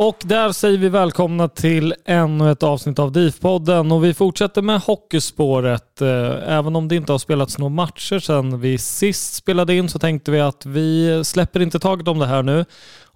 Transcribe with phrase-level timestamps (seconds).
[0.00, 4.80] Och där säger vi välkomna till ännu ett avsnitt av DIF-podden och vi fortsätter med
[4.80, 6.00] hockeyspåret.
[6.00, 9.98] Eh, även om det inte har spelats några matcher sedan vi sist spelade in så
[9.98, 12.64] tänkte vi att vi släpper inte taget om det här nu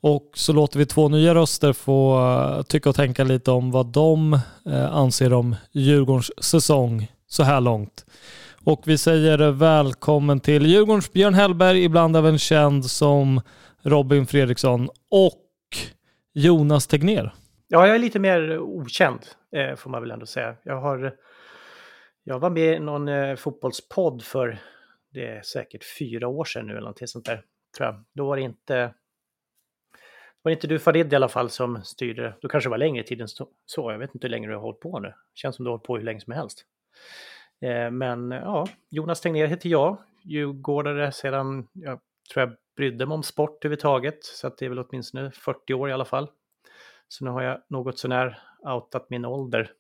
[0.00, 3.87] och så låter vi två nya röster få eh, tycka och tänka lite om vad
[3.87, 8.04] de eh, anser om Djurgårdens säsong så här långt.
[8.64, 13.41] Och vi säger välkommen till Djurgårdens Björn Hellberg, ibland även känd som
[13.82, 15.42] Robin Fredriksson och
[16.34, 17.32] Jonas Tegner.
[17.69, 19.20] Ja, jag är lite mer okänd
[19.56, 20.56] eh, får man väl ändå säga.
[20.62, 21.16] Jag, har,
[22.25, 24.59] jag var med i någon eh, fotbollspodd för,
[25.10, 27.44] det är säkert fyra år sedan nu eller någonting sånt där,
[27.76, 28.04] tror jag.
[28.15, 28.94] Då var det inte,
[30.43, 33.03] var det inte du Farid i alla fall som styrde, då kanske det var längre
[33.03, 35.14] tid än så, jag vet inte hur länge du har hållit på nu.
[35.34, 36.64] Känns som du har hållit på hur länge som helst.
[37.60, 42.00] Eh, men ja, Jonas Tegner heter jag, djurgårdare sedan, jag
[42.32, 45.88] tror jag brydde mig om sport överhuvudtaget, så att det är väl åtminstone 40 år
[45.91, 46.28] i alla fall.
[47.09, 49.71] Så nu har jag något sånär outat min ålder.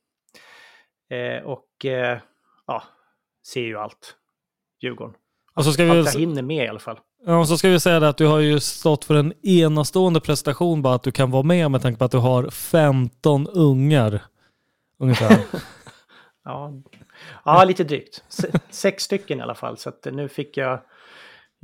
[1.10, 2.18] Eh, och eh,
[2.66, 2.82] ja,
[3.46, 4.16] ser ju allt.
[4.82, 5.14] Djurgården.
[5.54, 6.12] Och så ska allt vi...
[6.12, 7.00] jag hinner med i alla fall.
[7.26, 10.20] Ja, och så ska vi säga det att du har ju stått för en enastående
[10.20, 14.22] prestation bara att du kan vara med med tanke på att du har 15 ungar.
[14.98, 15.38] Ungefär.
[16.44, 16.72] ja.
[17.44, 18.24] ja, lite drygt.
[18.70, 19.76] Sex stycken i alla fall.
[19.76, 20.80] Så att nu fick jag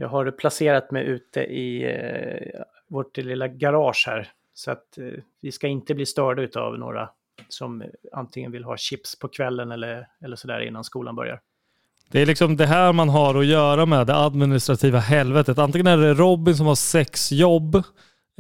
[0.01, 4.29] jag har placerat mig ute i eh, vårt lilla garage här.
[4.55, 5.05] Så att eh,
[5.41, 7.09] vi ska inte bli störda av några
[7.49, 11.41] som antingen vill ha chips på kvällen eller, eller sådär innan skolan börjar.
[12.11, 15.59] Det är liksom det här man har att göra med, det administrativa helvetet.
[15.59, 17.83] Antingen är det Robin som har sex jobb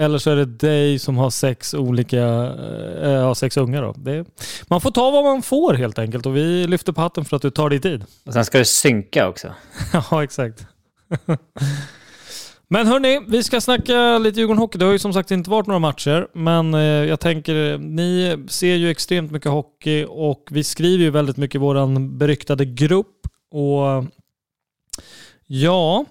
[0.01, 2.23] eller så är det dig som har sex olika,
[3.03, 3.95] äh, sex ungar då.
[3.97, 4.25] Det,
[4.67, 7.43] man får ta vad man får helt enkelt och vi lyfter på hatten för att
[7.43, 8.05] du tar dig tid.
[8.27, 9.55] Och sen ska du synka också.
[10.11, 10.67] ja, exakt.
[12.71, 14.79] Men hörni, vi ska snacka lite Djurgården Hockey.
[14.79, 18.75] Det har ju som sagt inte varit några matcher, men eh, jag tänker, ni ser
[18.75, 23.16] ju extremt mycket hockey och vi skriver ju väldigt mycket i vår beryktade grupp.
[23.51, 24.05] Och
[25.47, 26.05] ja,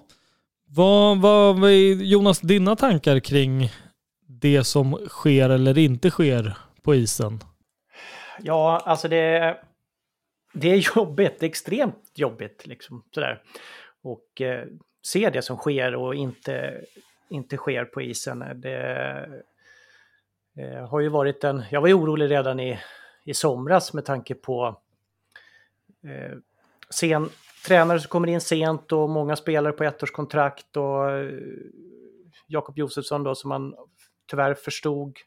[0.68, 3.70] vad, vad är Jonas, dina tankar kring
[4.26, 7.40] det som sker eller inte sker på isen?
[8.42, 9.56] Ja, alltså det,
[10.52, 11.40] det är jobbigt.
[11.40, 13.42] Det är extremt jobbigt liksom sådär.
[14.02, 14.64] Och eh,
[15.02, 16.84] se det som sker och inte,
[17.28, 18.44] inte sker på isen.
[18.54, 19.28] Det
[20.56, 21.64] eh, har ju varit en...
[21.70, 22.78] Jag var ju orolig redan i,
[23.24, 24.80] i somras med tanke på
[26.04, 26.38] eh,
[26.90, 27.30] sen,
[27.66, 31.30] tränare som kommer in sent och många spelare på ettårskontrakt och eh,
[32.46, 33.74] Jakob Josefsson då som man
[34.26, 35.18] tyvärr förstod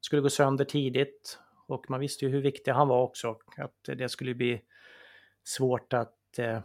[0.00, 1.38] skulle gå sönder tidigt.
[1.66, 4.62] Och man visste ju hur viktig han var också, att det skulle bli
[5.44, 6.60] svårt att eh,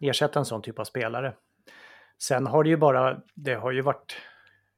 [0.00, 1.34] ersätta en sån typ av spelare.
[2.18, 4.16] Sen har det ju bara, det har ju varit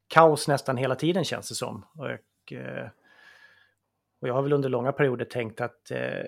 [0.09, 1.87] kaos nästan hela tiden känns det som.
[1.95, 2.89] Och, eh,
[4.21, 6.25] och jag har väl under långa perioder tänkt att, eh,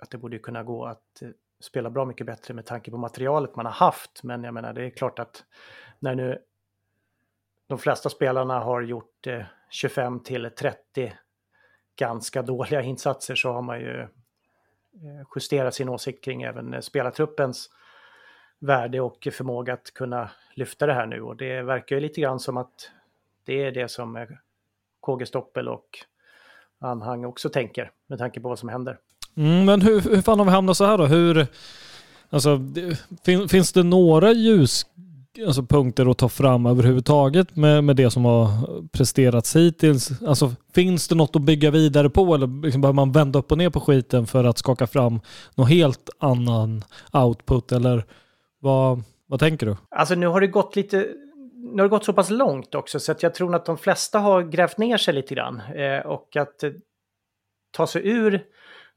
[0.00, 1.28] att det borde kunna gå att eh,
[1.60, 4.22] spela bra mycket bättre med tanke på materialet man har haft.
[4.22, 5.44] Men jag menar, det är klart att
[5.98, 6.42] när nu
[7.66, 9.26] de flesta spelarna har gjort
[9.70, 11.12] 25 till 30
[11.96, 14.08] ganska dåliga insatser så har man ju
[15.36, 17.70] justerat sin åsikt kring även spelartruppens
[18.58, 21.20] värde och förmåga att kunna lyfta det här nu.
[21.20, 22.90] Och det verkar ju lite grann som att
[23.44, 24.26] det är det som
[25.00, 25.98] KG Stoppel och
[26.78, 28.98] Anhang också tänker med tanke på vad som händer.
[29.36, 31.06] Mm, men hur, hur fan har vi hamnat så här då?
[31.06, 31.46] Hur,
[32.30, 32.60] alltså,
[33.24, 34.86] fin, finns det några ljus
[35.46, 38.48] alltså punkter att ta fram överhuvudtaget med, med det som har
[38.88, 40.22] presterats hittills?
[40.22, 43.58] Alltså, finns det något att bygga vidare på eller liksom behöver man vända upp och
[43.58, 45.20] ner på skiten för att skaka fram
[45.54, 47.72] någon helt annan output?
[47.72, 48.04] Eller
[48.58, 49.76] vad, vad tänker du?
[49.88, 51.14] Alltså nu har det gått lite
[51.56, 54.18] nu har det gått så pass långt också så att jag tror att de flesta
[54.18, 55.60] har grävt ner sig lite grann.
[55.60, 56.70] Eh, och att eh,
[57.70, 58.44] ta, sig ur,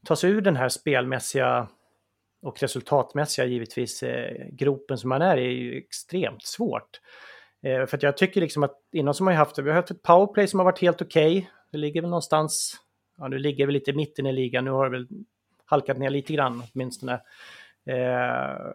[0.06, 1.68] ta sig ur den här spelmässiga
[2.42, 7.00] och resultatmässiga givetvis eh, gropen som man är i är ju extremt svårt.
[7.62, 10.02] Eh, för att jag tycker liksom att innan som har haft vi har haft ett
[10.02, 11.38] powerplay som har varit helt okej.
[11.38, 11.50] Okay.
[11.72, 12.76] Det ligger väl någonstans,
[13.18, 15.08] ja nu ligger vi lite i mitten i ligan, nu har det väl
[15.64, 17.20] halkat ner lite grann åtminstone.
[17.86, 18.72] Eh,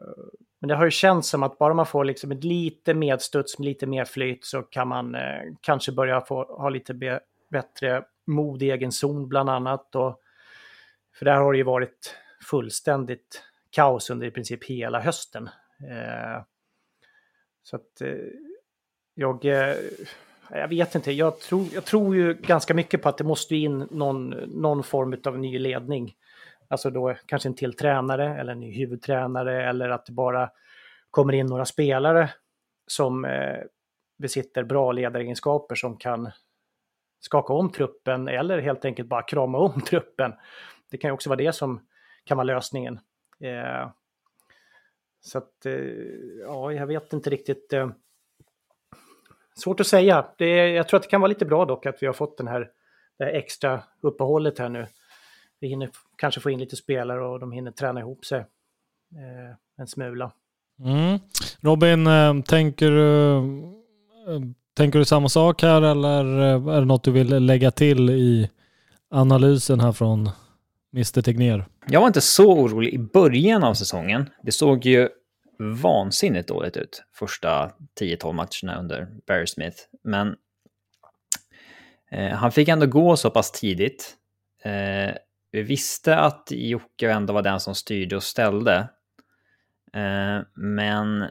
[0.60, 3.88] men det har ju känts som att bara man får liksom ett lite medstuds, lite
[3.88, 7.19] mer flyt så kan man eh, kanske börja få ha lite be,
[7.50, 9.96] bättre mod i egen zon bland annat.
[9.96, 10.22] Och,
[11.13, 12.16] för där har det ju varit
[12.50, 15.50] fullständigt kaos under i princip hela hösten.
[15.80, 16.44] Eh,
[17.63, 18.16] så att eh,
[19.13, 19.75] jag, eh,
[20.50, 23.88] jag vet inte, jag tror, jag tror ju ganska mycket på att det måste in
[23.92, 26.16] någon, någon form av ny ledning.
[26.75, 30.50] Alltså då kanske en till tränare eller en ny huvudtränare eller att det bara
[31.12, 32.30] kommer in några spelare
[32.88, 33.57] som eh,
[34.18, 36.31] besitter bra ledaregenskaper som kan
[37.19, 40.33] skaka om truppen eller helt enkelt bara krama om truppen.
[40.92, 41.88] Det kan ju också vara det som
[42.24, 43.00] kan vara lösningen.
[43.39, 43.89] Eh,
[45.22, 45.74] så att, eh,
[46.42, 47.74] ja, jag vet inte riktigt.
[47.74, 47.89] Eh,
[49.56, 50.25] svårt att säga.
[50.38, 52.38] Det är, jag tror att det kan vara lite bra dock att vi har fått
[52.38, 52.72] den här,
[53.18, 54.88] det här extra uppehållet här nu.
[55.60, 59.88] Vi hinner kanske få in lite spelare och de hinner träna ihop sig eh, en
[59.88, 60.31] smula.
[60.80, 61.19] Mm.
[61.62, 64.42] Robin, eh, tänker du, eh,
[64.74, 66.25] tänker du samma sak här eller
[66.75, 68.50] är det något du vill lägga till i
[69.10, 70.30] analysen här från
[70.94, 71.66] Mr Tegnér?
[71.88, 74.30] Jag var inte så orolig i början av säsongen.
[74.42, 75.10] Det såg ju
[75.60, 79.78] vansinnigt dåligt ut första 10-12 matcherna under Barry Smith.
[80.04, 80.36] Men
[82.12, 84.16] eh, han fick ändå gå så pass tidigt.
[84.63, 85.16] Eh,
[85.56, 88.90] vi visste att Jocke ändå var den som styrde och ställde.
[89.94, 91.25] Eh, men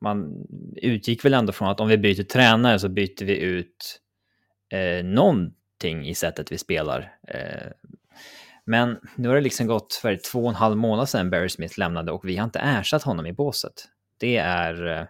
[0.00, 0.46] man
[0.76, 4.00] utgick väl ändå från att om vi byter tränare så byter vi ut
[4.72, 7.12] eh, någonting i sättet vi spelar.
[7.28, 7.72] Eh,
[8.64, 11.78] men nu har det liksom gått för två och en halv månad sedan Barry Smith
[11.78, 13.72] lämnade och vi har inte ersatt honom i båset.
[14.18, 15.06] Det är eh,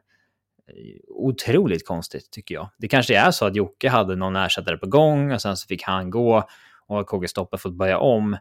[1.08, 2.70] otroligt konstigt tycker jag.
[2.78, 5.82] Det kanske är så att Jocke hade någon ersättare på gång och sen så fick
[5.82, 6.48] han gå
[6.88, 8.34] och KG Stoppe fått börja om.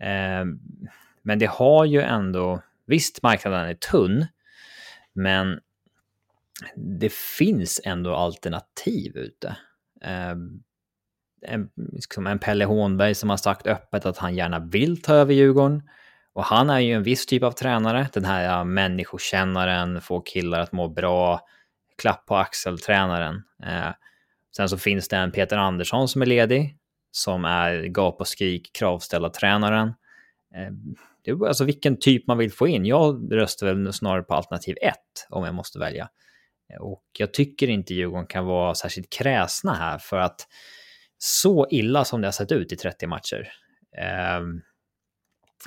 [0.00, 0.44] Eh,
[1.22, 4.26] men det har ju ändå, visst marknaden är tunn,
[5.12, 5.60] men
[6.76, 9.56] det finns ändå alternativ ute.
[10.04, 10.34] Eh,
[11.42, 15.34] en, liksom en Pelle Hånberg som har sagt öppet att han gärna vill ta över
[15.34, 15.82] Djurgården.
[16.32, 20.72] Och han är ju en viss typ av tränare, den här människokännaren, få killar att
[20.72, 21.40] må bra,
[21.98, 23.42] klapp på axel-tränaren.
[23.62, 23.90] Eh,
[24.56, 26.77] sen så finns det en Peter Andersson som är ledig,
[27.10, 29.88] som är gap och skrik kravställa tränaren.
[30.54, 30.72] Eh,
[31.24, 32.86] det är alltså vilken typ man vill få in.
[32.86, 34.94] Jag röstar väl snarare på alternativ 1
[35.28, 36.08] om jag måste välja.
[36.72, 40.46] Eh, och jag tycker inte Djurgården kan vara särskilt kräsna här för att
[41.18, 43.48] så illa som det har sett ut i 30 matcher.
[43.98, 44.40] Eh,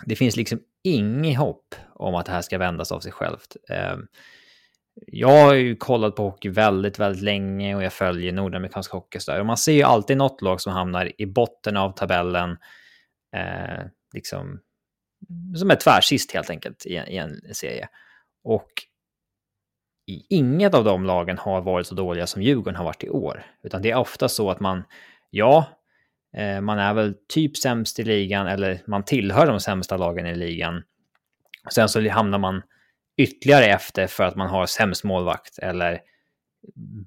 [0.06, 3.56] det finns liksom inget hopp om att det här ska vändas av sig självt.
[3.70, 3.98] Eh,
[5.08, 9.20] jag har ju kollat på hockey väldigt, väldigt länge och jag följer nordamerikansk hockey.
[9.40, 12.58] Och man ser ju alltid något lag som hamnar i botten av tabellen.
[13.36, 14.60] Eh, liksom,
[15.56, 17.90] som är tvärsist helt enkelt i en, i en serie.
[18.44, 18.72] Och
[20.30, 23.46] inget av de lagen har varit så dåliga som Djurgården har varit i år.
[23.64, 24.84] Utan det är ofta så att man,
[25.30, 25.66] ja,
[26.38, 30.36] eh, man är väl typ sämst i ligan eller man tillhör de sämsta lagen i
[30.36, 30.84] ligan.
[31.74, 32.62] Sen så hamnar man
[33.18, 36.02] ytterligare efter för att man har sämst målvakt eller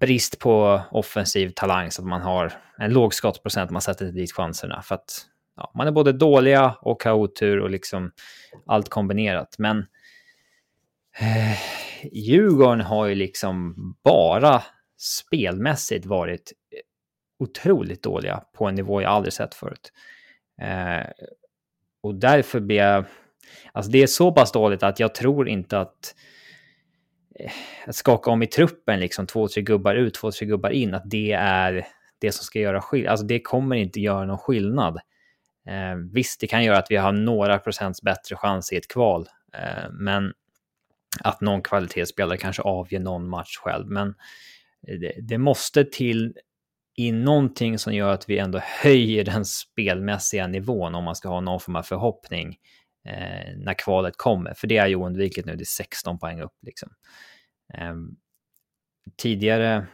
[0.00, 4.82] brist på offensiv talang så att man har en låg skottprocent, man sätter dit chanserna.
[4.82, 8.12] För att ja, man är både dåliga och har otur och liksom
[8.66, 9.54] allt kombinerat.
[9.58, 9.78] Men
[11.18, 11.58] eh,
[12.12, 14.62] Djurgården har ju liksom bara
[14.98, 16.52] spelmässigt varit
[17.38, 19.92] otroligt dåliga på en nivå jag aldrig sett förut.
[20.60, 21.06] Eh,
[22.00, 23.04] och därför blir jag...
[23.72, 26.14] Alltså det är så pass dåligt att jag tror inte att
[27.40, 27.52] eh,
[27.86, 31.10] att skaka om i truppen, liksom två, tre gubbar ut, två, tre gubbar in, att
[31.10, 31.86] det är
[32.18, 33.10] det som ska göra skillnad.
[33.10, 34.96] Alltså det kommer inte göra någon skillnad.
[35.68, 39.28] Eh, visst, det kan göra att vi har några procents bättre chans i ett kval,
[39.54, 40.32] eh, men
[41.20, 43.86] att någon kvalitetsspelare kanske avger någon match själv.
[43.86, 44.08] Men
[44.88, 46.34] eh, det, det måste till
[46.96, 51.40] i någonting som gör att vi ändå höjer den spelmässiga nivån om man ska ha
[51.40, 52.56] någon form av förhoppning
[53.04, 54.54] eh, när kvalet kommer.
[54.54, 56.88] För det är ju oundvikligt nu, det är 16 poäng upp liksom.
[57.74, 57.94] Eh,
[59.16, 59.86] tidigare,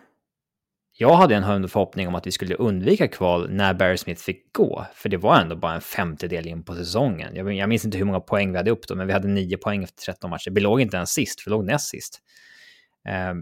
[0.92, 4.86] jag hade en förhoppning om att vi skulle undvika kval när Barry Smith fick gå,
[4.94, 7.34] för det var ändå bara en femtedel in på säsongen.
[7.34, 9.56] Jag, jag minns inte hur många poäng vi hade upp då, men vi hade nio
[9.56, 10.50] poäng efter 13 matcher.
[10.50, 12.18] Vi låg inte ens sist, vi låg näst sist.
[13.08, 13.34] Eh,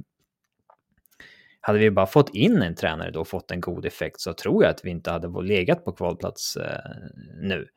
[1.60, 4.64] hade vi bara fått in en tränare då och fått en god effekt så tror
[4.64, 6.80] jag att vi inte hade legat på kvalplats eh,
[7.42, 7.68] nu.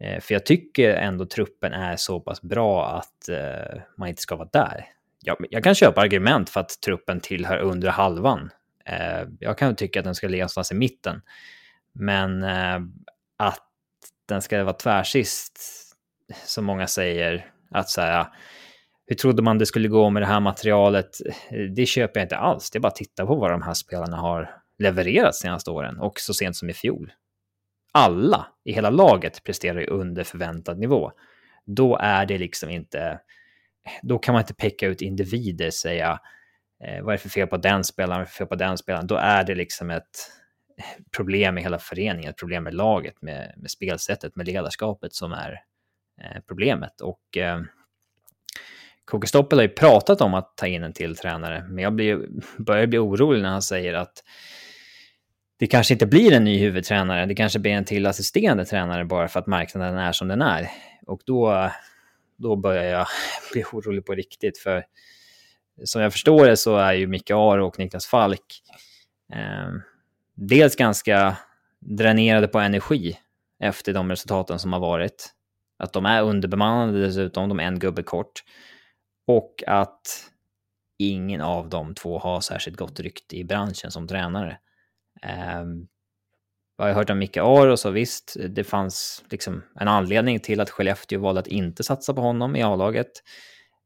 [0.00, 4.36] Eh, för jag tycker ändå truppen är så pass bra att eh, man inte ska
[4.36, 4.86] vara där.
[5.22, 8.50] Jag, jag, kan köpa argument för att truppen tillhör under halvan.
[8.84, 11.22] Eh, jag kan tycka att den ska ligga någonstans i mitten.
[11.92, 12.80] Men eh,
[13.36, 13.62] att
[14.28, 15.60] den ska vara tvärsist,
[16.44, 18.32] som många säger, att säga
[19.06, 21.20] hur trodde man det skulle gå med det här materialet?
[21.50, 22.70] Eh, det köper jag inte alls.
[22.70, 26.20] Det är bara att titta på vad de här spelarna har levererat senaste åren och
[26.20, 27.12] så sent som i fjol.
[27.96, 31.12] Alla i hela laget presterar under förväntad nivå.
[31.64, 33.20] Då är det liksom inte,
[34.02, 36.20] då kan man inte peka ut individer, säga
[36.84, 38.54] eh, vad är det för fel på den spelaren, vad är det för fel på
[38.54, 39.06] den spelaren.
[39.06, 40.30] Då är det liksom ett
[41.16, 45.60] problem med hela föreningen, ett problem med laget, med, med spelsättet, med ledarskapet som är
[46.22, 47.00] eh, problemet.
[47.00, 47.60] Och eh,
[49.04, 52.86] Kokestoppel har ju pratat om att ta in en till tränare, men jag blir, börjar
[52.86, 54.22] bli orolig när han säger att
[55.58, 59.28] det kanske inte blir en ny huvudtränare, det kanske blir en till assisterande tränare bara
[59.28, 60.70] för att marknaden är som den är.
[61.06, 61.70] Och då,
[62.36, 63.06] då börjar jag
[63.52, 64.84] bli orolig på riktigt, för
[65.84, 68.62] som jag förstår det så är ju Micke Aro och Niklas Falk
[69.32, 69.72] eh,
[70.34, 71.36] dels ganska
[71.80, 73.16] dränerade på energi
[73.60, 75.32] efter de resultaten som har varit.
[75.78, 78.42] Att de är underbemannade dessutom, de är en gubbe kort.
[79.26, 80.30] Och att
[80.98, 84.58] ingen av de två har särskilt gott rykte i branschen som tränare.
[85.22, 85.88] Um,
[86.78, 90.70] jag har hört om Micke Aro, så visst, det fanns liksom en anledning till att
[90.70, 93.10] Skellefteå valde att inte satsa på honom i A-laget.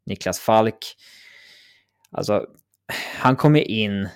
[0.06, 0.96] Niklas Falk,
[2.10, 2.46] alltså,
[3.18, 4.08] han kom ju in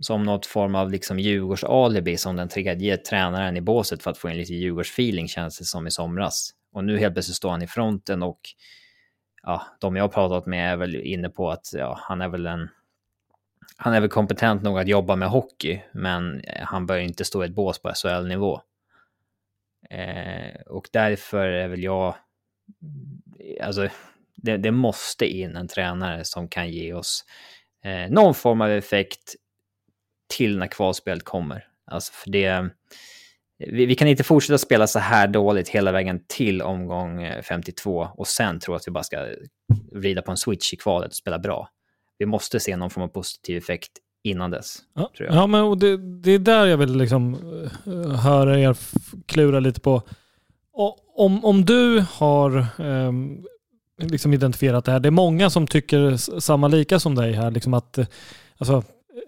[0.00, 4.30] som något form av liksom Djurgårds-alibi som den tredje tränaren i båset för att få
[4.30, 6.50] in lite Djurgårds-feeling känns det som i somras.
[6.72, 8.40] Och nu helt plötsligt står han i fronten och
[9.42, 12.46] ja, de jag har pratat med är väl inne på att ja, han är väl
[12.46, 12.68] en
[13.80, 17.44] han är väl kompetent nog att jobba med hockey, men eh, han bör inte stå
[17.44, 18.60] i ett bås på SHL-nivå.
[19.90, 22.14] Eh, och därför är väl jag,
[22.82, 23.88] mm, alltså
[24.36, 27.24] det, det, måste in en tränare som kan ge oss
[27.84, 29.34] eh, någon form av effekt
[30.36, 31.66] till när kvalspelet kommer.
[31.84, 32.68] Alltså för det,
[33.58, 38.08] vi, vi, kan inte fortsätta spela så här dåligt hela vägen till omgång eh, 52
[38.14, 39.26] och sen tro att vi bara ska
[39.92, 41.68] vrida på en switch i kvalet och spela bra.
[42.18, 43.90] Vi måste se någon form av positiv effekt
[44.24, 44.78] innan dess.
[44.94, 47.34] Ja, ja men och det, det, är där jag vill liksom
[47.86, 48.76] uh, höra er
[49.26, 50.02] klura lite på.
[50.72, 53.44] Och, om, om du har um,
[53.98, 57.74] liksom identifierat det här, det är många som tycker samma lika som dig här, liksom
[57.74, 57.98] att
[58.58, 58.84] alltså,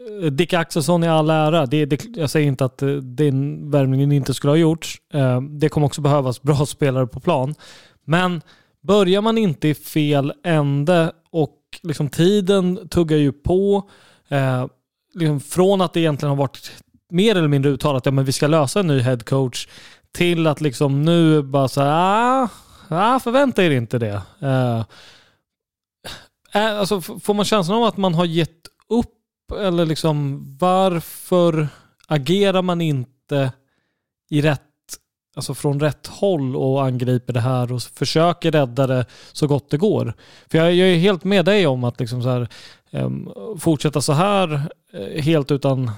[0.08, 1.66] Eh, Dick Axelsson i all ära.
[1.66, 5.00] Det, det, jag säger inte att eh, den värvningen inte skulle ha gjorts.
[5.14, 7.54] Eh, det kommer också behövas bra spelare på plan.
[8.04, 8.42] Men
[8.82, 13.88] börjar man inte i fel ände och liksom tiden tuggar ju på.
[14.28, 14.66] Eh,
[15.14, 16.72] liksom från att det egentligen har varit
[17.10, 19.68] mer eller mindre uttalat att ja, vi ska lösa en ny headcoach
[20.12, 22.48] till att liksom nu bara så här, ah,
[22.88, 24.22] ah, förvänta er inte det.
[24.40, 24.84] Eh,
[26.54, 31.68] eh alltså, får man känslan av att man har gett upp eller liksom varför
[32.06, 33.52] agerar man inte
[34.30, 34.62] i rätt,
[35.36, 39.76] alltså från rätt håll och angriper det här och försöker rädda det så gott det
[39.76, 40.14] går?
[40.50, 42.48] För jag, jag är helt med dig om att liksom så här,
[42.90, 45.92] um, fortsätta så här eh, helt utan eh,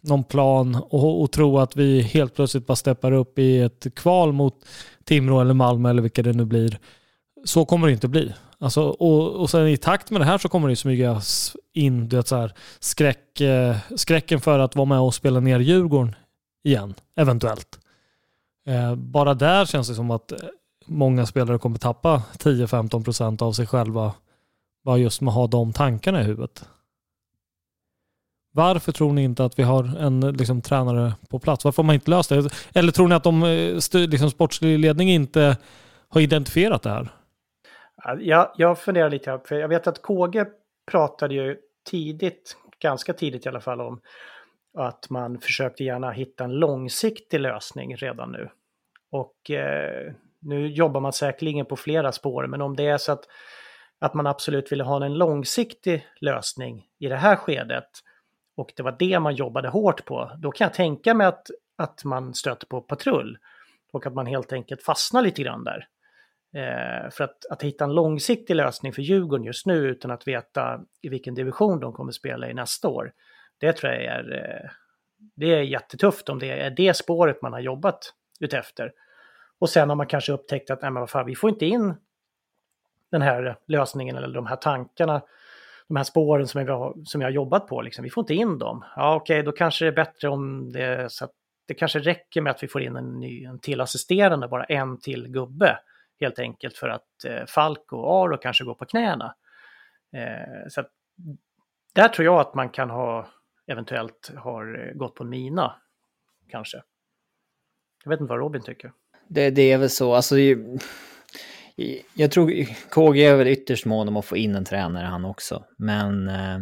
[0.00, 4.32] någon plan och, och tro att vi helt plötsligt bara steppar upp i ett kval
[4.32, 4.54] mot
[5.04, 6.78] Timrå eller Malmö eller vilka det nu blir
[7.44, 8.32] så kommer det inte bli.
[8.58, 12.28] Alltså, och, och sen i takt med det här så kommer det smygas in det
[12.28, 16.14] så här, skräck, eh, skräcken för att vara med och spela ner Djurgården
[16.64, 17.78] igen, eventuellt.
[18.66, 20.38] Eh, bara där känns det som att eh,
[20.86, 24.12] många spelare kommer tappa 10-15% av sig själva
[24.84, 26.68] bara just med att ha de tankarna i huvudet.
[28.52, 31.64] Varför tror ni inte att vi har en liksom, tränare på plats?
[31.64, 32.50] Varför har man inte löst det?
[32.74, 35.56] Eller tror ni att de eh, liksom, sportslig ledning inte
[36.08, 37.08] har identifierat det här?
[38.18, 40.44] Jag, jag funderar lite, för jag vet att KG
[40.90, 41.56] pratade ju
[41.90, 44.00] tidigt, ganska tidigt i alla fall, om
[44.74, 48.48] att man försökte gärna hitta en långsiktig lösning redan nu.
[49.10, 53.24] Och eh, nu jobbar man säkerligen på flera spår, men om det är så att,
[53.98, 57.88] att man absolut ville ha en långsiktig lösning i det här skedet
[58.56, 62.04] och det var det man jobbade hårt på, då kan jag tänka mig att, att
[62.04, 63.38] man stöter på patrull
[63.92, 65.88] och att man helt enkelt fastnar lite grann där.
[66.54, 70.80] Eh, för att, att hitta en långsiktig lösning för Djurgården just nu utan att veta
[71.02, 73.12] i vilken division de kommer spela i nästa år,
[73.58, 74.70] det tror jag är, eh,
[75.36, 78.92] det är jättetufft om det är det spåret man har jobbat utefter.
[79.58, 81.94] Och sen har man kanske upptäckt att nej men vad fan, vi får inte in
[83.10, 85.22] den här lösningen eller de här tankarna,
[85.88, 88.02] de här spåren som jag, har, som jag har jobbat på, liksom.
[88.02, 88.84] vi får inte in dem.
[88.96, 91.32] Ja okej, okay, då kanske det är bättre om det så att
[91.66, 95.00] det kanske räcker med att vi får in en, ny, en till assisterande, bara en
[95.00, 95.78] till gubbe
[96.20, 99.34] helt enkelt för att eh, Falk och Aro kanske går på knäna.
[100.12, 100.90] Eh, så att,
[101.94, 103.28] där tror jag att man kan ha
[103.66, 105.76] eventuellt har eh, gått på en mina,
[106.50, 106.82] kanske.
[108.04, 108.92] Jag vet inte vad Robin tycker.
[109.28, 110.36] Det, det är väl så, alltså
[112.14, 115.64] jag tror KG är väl ytterst mån om att få in en tränare han också,
[115.78, 116.58] men eh,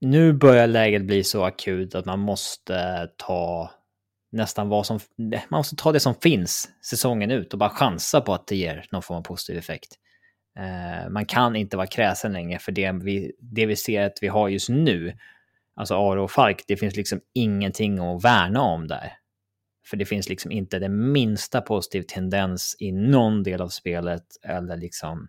[0.00, 3.70] nu börjar läget bli så akut att man måste ta
[4.32, 5.00] nästan vad som...
[5.48, 8.86] Man måste ta det som finns säsongen ut och bara chansa på att det ger
[8.90, 9.98] någon form av positiv effekt.
[10.58, 14.28] Eh, man kan inte vara kräsen längre för det vi, det vi ser att vi
[14.28, 15.18] har just nu,
[15.74, 19.12] alltså Aro och Falk, det finns liksom ingenting att värna om där.
[19.86, 24.76] För det finns liksom inte den minsta positiv tendens i någon del av spelet eller
[24.76, 25.28] liksom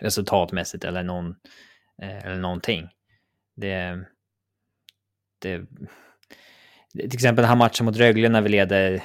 [0.00, 1.34] resultatmässigt eller, någon,
[2.02, 2.88] eh, eller någonting.
[3.56, 4.04] Det,
[5.38, 5.66] det,
[6.92, 9.02] till exempel den här matchen mot Rögle när vi leder,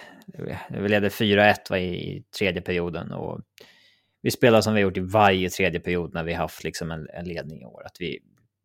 [0.69, 3.11] vi leder 4-1 i tredje perioden.
[3.11, 3.41] Och
[4.21, 7.07] vi spelar som vi har gjort i varje tredje period när vi haft liksom en,
[7.13, 7.85] en ledning i år.
[7.85, 8.19] Att vi,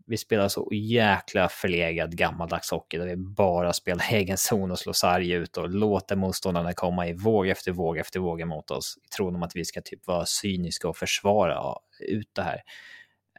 [0.06, 4.92] vi spelar så jäkla förlegad gammaldags hockey där vi bara spelar egen zon och slår
[4.92, 8.98] sarg ut och låter motståndarna komma i våg efter våg efter våg emot oss.
[9.04, 11.74] I tron om att vi ska typ vara cyniska och försvara
[12.08, 12.60] ut det här.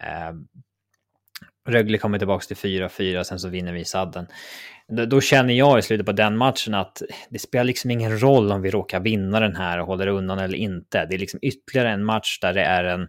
[0.01, 0.47] Ehm,
[1.65, 4.27] Rögle kommer tillbaka till 4-4, sen så vinner vi sadden.
[4.87, 8.51] Då, då, känner jag i slutet på den matchen att det spelar liksom ingen roll
[8.51, 11.05] om vi råkar vinna den här och håller undan eller inte.
[11.05, 13.07] Det är liksom ytterligare en match där det är en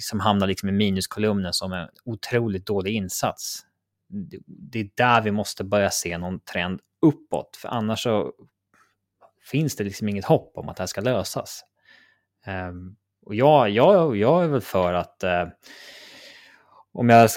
[0.00, 3.60] som hamnar liksom i minuskolumnen som en otroligt dålig insats.
[4.08, 8.32] Det, det är där vi måste börja se någon trend uppåt, för annars så
[9.50, 11.64] finns det liksom inget hopp om att det här ska lösas.
[12.46, 12.96] Um,
[13.26, 15.48] och jag, jag, jag är väl för att uh,
[16.98, 17.30] om jag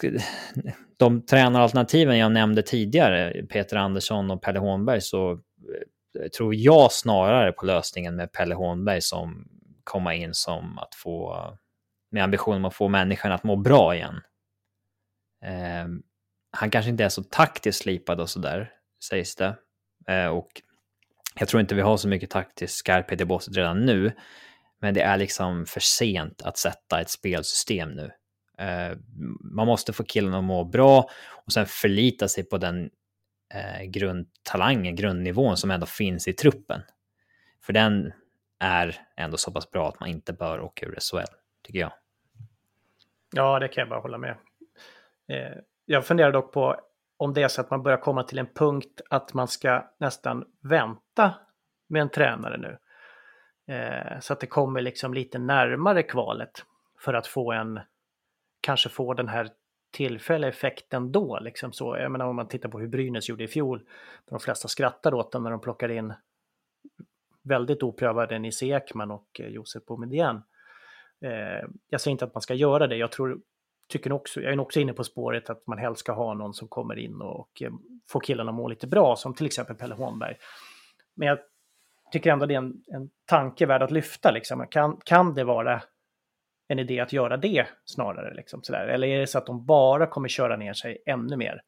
[0.98, 7.52] de tränaralternativen jag nämnde tidigare, Peter Andersson och Pelle Hånberg, så eh, tror jag snarare
[7.52, 9.48] på lösningen med Pelle Hånberg som
[9.84, 11.36] komma in som att få
[12.12, 14.22] med ambitionen att få människan att må bra igen.
[15.46, 15.88] Eh,
[16.52, 18.72] han kanske inte är så taktiskt slipad och sådär,
[19.10, 19.56] sägs det.
[20.08, 20.50] Eh, och
[21.40, 24.12] jag tror inte vi har så mycket taktisk skarphet i båset redan nu.
[24.80, 28.12] Men det är liksom för sent att sätta ett spelsystem nu.
[28.58, 28.98] Eh,
[29.42, 31.10] man måste få killen att må bra
[31.46, 32.90] och sen förlita sig på den
[33.54, 36.82] eh, grundtalangen, grundnivån som ändå finns i truppen.
[37.64, 38.14] För den
[38.60, 41.34] är ändå så pass bra att man inte bör åka ur SHL,
[41.64, 41.92] tycker jag.
[43.36, 44.38] Ja, det kan jag bara hålla med.
[45.28, 46.76] Eh, jag funderar dock på
[47.18, 50.46] om det är så att man börjar komma till en punkt att man ska nästan
[50.62, 51.34] vänta
[51.90, 52.78] med en tränare nu.
[54.20, 56.52] Så att det kommer liksom lite närmare kvalet
[57.00, 57.80] för att få en
[58.62, 59.50] kanske får den här
[59.92, 61.40] tillfälliga effekten då.
[61.40, 61.98] Liksom så.
[61.98, 63.84] Jag menar om man tittar på hur Brynäs gjorde i fjol.
[64.30, 66.14] De flesta skrattar åt dem när de plockar in
[67.44, 70.42] väldigt oprövade Nisse Ekman och eh, Josef Boumedienne.
[71.26, 72.96] Eh, jag säger inte att man ska göra det.
[72.96, 73.42] Jag tror,
[73.90, 76.68] tycker också, jag är också inne på spåret att man helst ska ha någon som
[76.68, 77.72] kommer in och och eh,
[78.10, 80.36] får killarna att må lite bra, som till exempel Pelle Holmberg.
[81.16, 81.40] Men jag
[82.12, 84.32] tycker ändå det är en, en tanke värd att lyfta.
[84.32, 84.68] Liksom.
[84.68, 85.82] Kan, kan det vara
[86.72, 88.34] en idé att göra det snarare.
[88.34, 88.88] Liksom, sådär.
[88.88, 91.62] Eller är det så att de bara kommer köra ner sig ännu mer?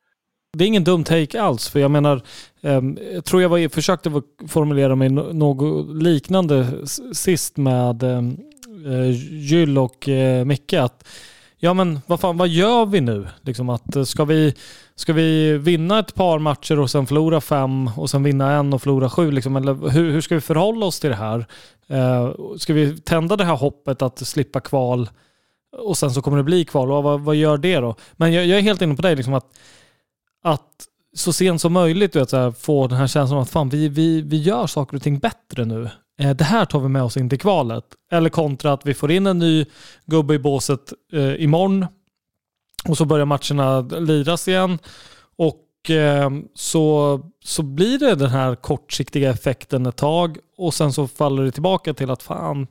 [0.58, 2.22] det är ingen dum take alls, för jag menar,
[2.62, 2.82] eh,
[3.14, 8.38] jag tror jag var, försökte formulera mig något liknande sist med ehm,
[8.86, 10.74] eh, Gyll och eh, Micke.
[10.74, 11.08] Att,
[11.64, 13.28] ja men vad fan, vad gör vi nu?
[13.42, 14.54] Liksom att, eh, ska, vi,
[14.96, 18.82] ska vi vinna ett par matcher och sen förlora fem och sen vinna en och
[18.82, 19.32] förlora sju?
[19.32, 21.46] Liksom, eller hur, hur ska vi förhålla oss till det här?
[21.88, 25.10] Eh, ska vi tända det här hoppet att slippa kval
[25.78, 26.92] och sen så kommer det bli kval?
[26.92, 27.96] Och vad, vad gör det då?
[28.14, 29.58] Men jag, jag är helt inne på dig, liksom att,
[30.44, 33.90] att så sent som möjligt vet, så här, få den här känslan att fan, vi,
[33.90, 35.90] vi, vi gör saker och ting bättre nu.
[36.20, 37.86] Eh, det här tar vi med oss in till kvalet.
[38.12, 39.66] Eller kontra att vi får in en ny
[40.06, 41.86] gubbe i båset eh, imorgon
[42.88, 44.80] och så börjar matcherna liras igen.
[45.36, 51.08] Och eh, så, så blir det den här kortsiktiga effekten ett tag och sen så
[51.08, 52.68] faller det tillbaka till att fan,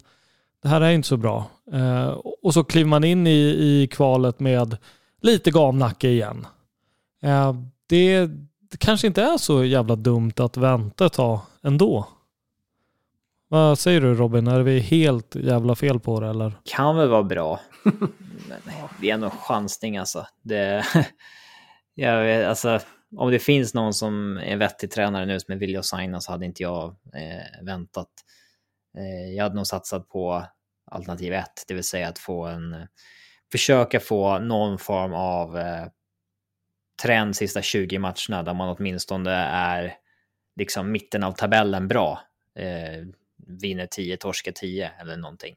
[0.62, 1.46] det här är inte så bra.
[1.72, 2.08] Eh,
[2.42, 4.76] och så kliver man in i, i kvalet med
[5.22, 6.46] lite gamnacke igen.
[7.22, 7.54] Eh,
[7.86, 8.26] det,
[8.70, 12.06] det kanske inte är så jävla dumt att vänta ett tag ändå.
[13.52, 14.46] Vad säger du Robin?
[14.46, 16.52] Är vi helt jävla fel på det eller?
[16.64, 17.60] Kan väl vara bra.
[18.48, 18.60] Men
[19.00, 20.26] det är nog en chansning alltså.
[20.42, 20.84] Det,
[21.94, 22.80] jag vet, alltså.
[23.16, 26.32] Om det finns någon som är vettig tränare nu som är villig att signa så
[26.32, 28.08] hade inte jag eh, väntat.
[28.98, 30.46] Eh, jag hade nog satsat på
[30.90, 32.86] alternativ ett, det vill säga att få en
[33.52, 35.86] försöka få någon form av eh,
[37.02, 39.94] trend sista 20 matcherna där man åtminstone är
[40.56, 42.20] liksom mitten av tabellen bra.
[42.58, 43.06] Eh,
[43.46, 45.56] vinner 10, torskar 10 eller någonting.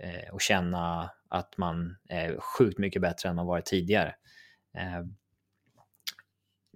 [0.00, 4.14] Eh, och känna att man är sjukt mycket bättre än man varit tidigare.
[4.76, 5.04] Eh,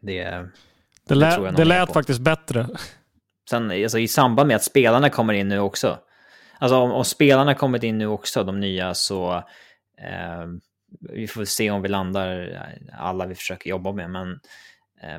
[0.03, 0.49] det,
[1.05, 2.69] det, lät, det lät faktiskt bättre.
[3.51, 5.99] Sen alltså, i samband med att spelarna kommer in nu också.
[6.59, 9.37] Alltså om, om spelarna kommit in nu också, de nya, så
[9.99, 10.47] eh,
[11.01, 14.11] vi får se om vi landar alla vi försöker jobba med.
[14.11, 14.41] Men
[15.03, 15.19] eh,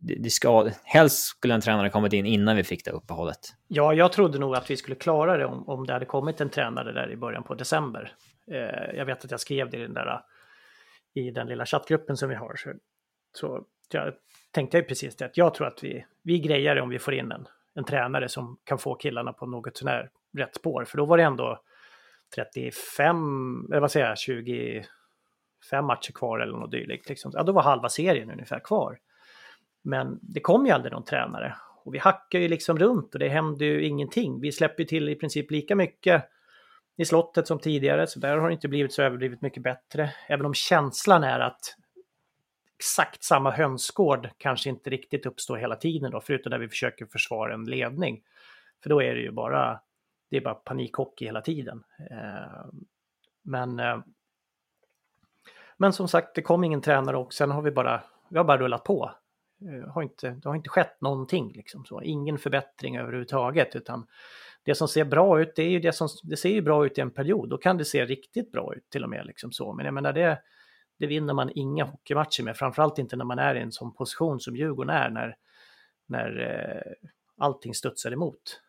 [0.00, 3.38] det ska, helst skulle en tränare kommit in innan vi fick det uppehållet.
[3.68, 6.50] Ja, jag trodde nog att vi skulle klara det om, om det hade kommit en
[6.50, 8.12] tränare där i början på december.
[8.50, 10.22] Eh, jag vet att jag skrev det i den där
[11.14, 12.54] i den lilla chattgruppen som vi har.
[12.56, 12.74] Så,
[13.32, 14.14] så jag
[14.50, 17.14] tänkte jag precis det, att jag tror att vi, vi grejar det om vi får
[17.14, 20.84] in en, en tränare som kan få killarna på något sånär rätt spår.
[20.84, 21.62] För då var det ändå
[22.34, 27.08] 35, eller vad säger jag, 25 matcher kvar eller något dylikt.
[27.08, 27.32] Liksom.
[27.34, 28.98] Ja, då var halva serien ungefär kvar.
[29.88, 31.54] Men det kom ju aldrig någon tränare.
[31.84, 34.40] Och vi hackar ju liksom runt och det händer ju ingenting.
[34.40, 36.24] Vi släpper till i princip lika mycket
[36.96, 40.14] i slottet som tidigare, så där har det inte blivit så överdrivet mycket bättre.
[40.26, 41.60] Även om känslan är att
[42.78, 47.54] exakt samma hönsgård kanske inte riktigt uppstår hela tiden då, förutom när vi försöker försvara
[47.54, 48.22] en ledning.
[48.82, 49.80] För då är det ju bara,
[50.30, 51.84] det är bara panikhockey hela tiden.
[52.10, 52.66] Eh,
[53.42, 53.98] men, eh,
[55.76, 58.58] men som sagt, det kom ingen tränare och sen har vi bara, vi har bara
[58.58, 59.10] rullat på.
[59.60, 62.02] Eh, har inte, det har inte skett någonting, liksom så.
[62.02, 64.06] ingen förbättring överhuvudtaget, utan
[64.62, 66.98] det som ser bra ut, det är ju det som, det ser ju bra ut
[66.98, 69.72] i en period, då kan det se riktigt bra ut till och med, liksom så.
[69.72, 70.38] Men jag menar, det,
[70.98, 74.40] det vinner man inga hockeymatcher med, framförallt inte när man är i en sån position
[74.40, 75.36] som Djurgården är, när,
[76.06, 78.60] när eh, allting studsar emot.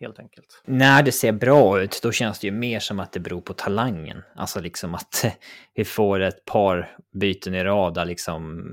[0.00, 0.62] Helt enkelt.
[0.64, 3.52] När det ser bra ut, då känns det ju mer som att det beror på
[3.52, 4.22] talangen.
[4.34, 5.24] Alltså liksom att
[5.74, 8.64] vi får ett par byten i rad där liksom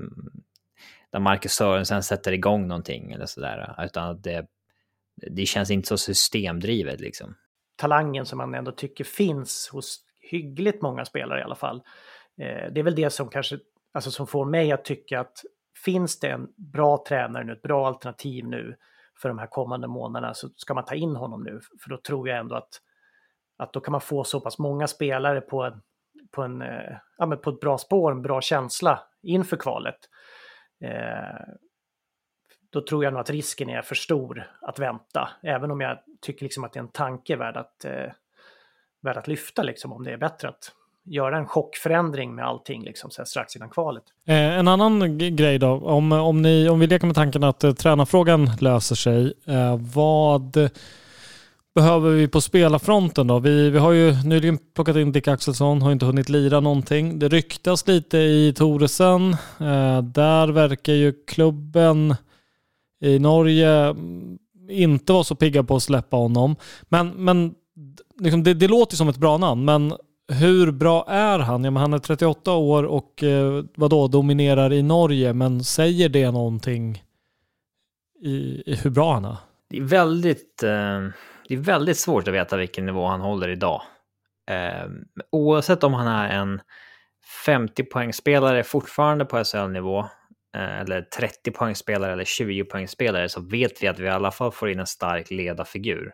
[1.14, 3.74] där Marcus Sörensen sätter igång någonting eller sådär.
[3.78, 4.46] Utan att det,
[5.30, 7.34] det känns inte så systemdrivet liksom.
[7.76, 11.76] Talangen som man ändå tycker finns hos hyggligt många spelare i alla fall.
[12.40, 13.58] Eh, det är väl det som kanske,
[13.92, 15.38] alltså som får mig att tycka att
[15.84, 18.76] finns det en bra tränare nu, ett bra alternativ nu
[19.18, 21.60] för de här kommande månaderna så ska man ta in honom nu.
[21.82, 22.80] För då tror jag ändå att,
[23.58, 25.82] att då kan man få så pass många spelare på, en,
[26.30, 29.98] på, en, eh, ja, men på ett bra spår, en bra känsla inför kvalet.
[30.84, 31.54] Eh,
[32.70, 35.28] då tror jag nog att risken är för stor att vänta.
[35.42, 38.12] Även om jag tycker liksom att det är en tanke värd att, eh,
[39.02, 40.72] värd att lyfta, liksom, om det är bättre att
[41.04, 44.04] göra en chockförändring med allting liksom, så strax innan kvalet.
[44.26, 47.72] Eh, en annan grej då, om, om, ni, om vi leker med tanken att eh,
[47.72, 50.70] tränarfrågan löser sig, eh, vad
[51.74, 53.38] behöver vi på spelarfronten då?
[53.38, 57.18] Vi, vi har ju nyligen plockat in Dick Axelsson, har inte hunnit lira någonting.
[57.18, 59.32] Det ryktas lite i Toresen.
[59.60, 62.14] Eh, där verkar ju klubben
[63.00, 64.38] i Norge mm,
[64.70, 66.56] inte vara så pigga på att släppa honom.
[66.82, 67.54] Men, men
[68.20, 69.92] liksom det, det låter som ett bra namn, men
[70.28, 71.64] hur bra är han?
[71.64, 76.30] Ja, men han är 38 år och eh, vadå, dominerar i Norge, men säger det
[76.30, 77.02] någonting
[78.20, 79.36] i, i hur bra han är?
[79.70, 80.62] Det är väldigt...
[80.62, 81.08] Eh
[81.48, 83.82] det är väldigt svårt att veta vilken nivå han håller idag.
[84.50, 84.88] Eh,
[85.30, 86.60] oavsett om han är en
[87.44, 89.98] 50 poängspelare fortfarande på SHL-nivå
[90.56, 94.52] eh, eller 30 poängspelare eller 20 poängspelare så vet vi att vi i alla fall
[94.52, 96.12] får in en stark ledarfigur.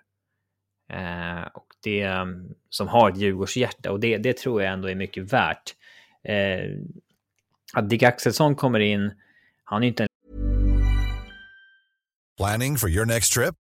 [0.92, 4.94] Eh, och det ehm, som har ett Djurgårdshjärta och det, det tror jag ändå är
[4.94, 5.74] mycket värt.
[6.24, 6.60] Eh,
[7.74, 9.12] att Dick Axelsson kommer in,
[9.64, 10.08] han är inte en
[12.36, 13.54] Planning for your next trip?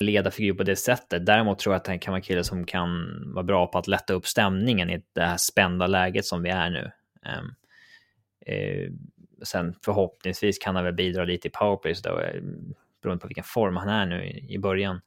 [0.00, 1.26] Ledarfigur på det sättet.
[1.26, 2.90] Däremot tror jag att han kan vara en kille som kan
[3.34, 6.70] vara bra på att lätta upp stämningen i det här spända läget som vi är
[6.70, 6.90] nu.
[7.40, 7.54] Um,
[9.42, 12.42] sen förhoppningsvis kan han väl bidra lite i powerplay, så då, eh,
[13.02, 15.00] beroende på vilken form han är nu i, i början.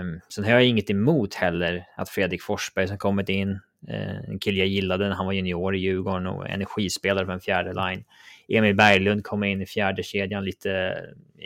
[0.00, 4.38] Um, sen har jag inget emot heller att Fredrik Forsberg som kommit in, eh, en
[4.38, 8.04] kille jag gillade när han var junior i Djurgården och energispelare på en fjärde line.
[8.48, 10.96] Emil Berglund kommer in i fjärde kedjan, lite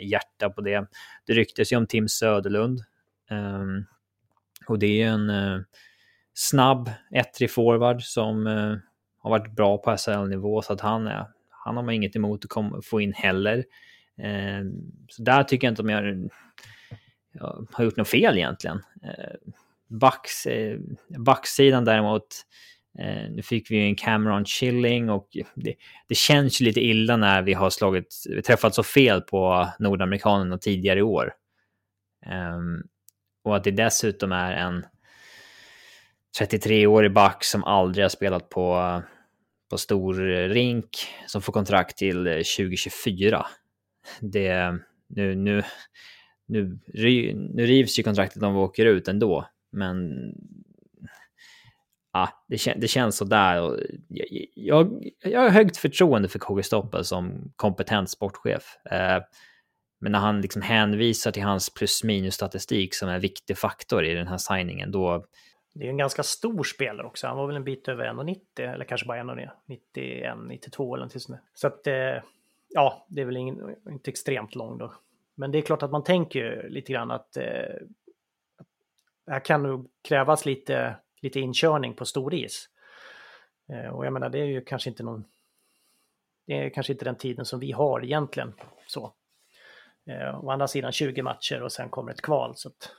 [0.03, 0.87] hjärta på det.
[1.25, 2.79] Det ryktes ju om Tim Söderlund.
[3.31, 3.85] Um,
[4.67, 5.61] och det är ju en uh,
[6.33, 8.77] snabb, ettrig forward som uh,
[9.19, 12.49] har varit bra på SHL-nivå, så att han, är, han har man inget emot att
[12.49, 13.57] kom, få in heller.
[14.23, 14.71] Uh,
[15.07, 16.29] så där tycker jag inte om jag,
[17.31, 18.77] jag har gjort något fel egentligen.
[18.77, 19.51] Uh,
[19.89, 20.79] backs, eh,
[21.17, 22.27] backsidan däremot,
[22.97, 25.75] Eh, nu fick vi ju en Cameron Chilling och det,
[26.07, 30.57] det, känns ju lite illa när vi har slagit, vi träffat så fel på nordamerikanerna
[30.57, 31.33] tidigare i år.
[32.55, 32.83] Um,
[33.43, 34.85] och att det dessutom är en
[36.39, 39.01] 33-årig back som aldrig har spelat på,
[39.69, 40.13] på stor
[40.49, 40.89] rink
[41.27, 43.45] som får kontrakt till eh, 2024.
[44.19, 45.63] Det, nu, nu,
[46.47, 46.79] nu,
[47.53, 50.09] nu rivs ju kontraktet om vi åker ut ändå, men
[52.11, 53.55] ah, det, kän det känns sådär.
[54.07, 58.77] Jag, jag, jag har högt förtroende för KG Stoppel som kompetent sportchef.
[58.91, 59.23] Eh,
[59.99, 64.13] men när han liksom hänvisar till hans plus minus statistik som en viktig faktor i
[64.13, 65.25] den här signingen, då...
[65.73, 67.27] Det är en ganska stor spelare också.
[67.27, 71.39] Han var väl en bit över 1,90 eller kanske bara 1,91, 92 eller något sånt.
[71.53, 72.23] Så att, eh,
[72.69, 74.93] ja, det är väl ingen, inte extremt lång då.
[75.35, 77.43] Men det är klart att man tänker lite grann att eh,
[79.27, 82.43] här kan nog krävas lite lite inkörning på storis.
[82.43, 82.69] is.
[83.69, 85.25] Eh, och jag menar, det är ju kanske inte någon...
[86.47, 88.53] Det är kanske inte den tiden som vi har egentligen.
[88.87, 89.13] Så.
[90.09, 92.53] Eh, å andra sidan 20 matcher och sen kommer ett kval.
[92.55, 92.91] Så att,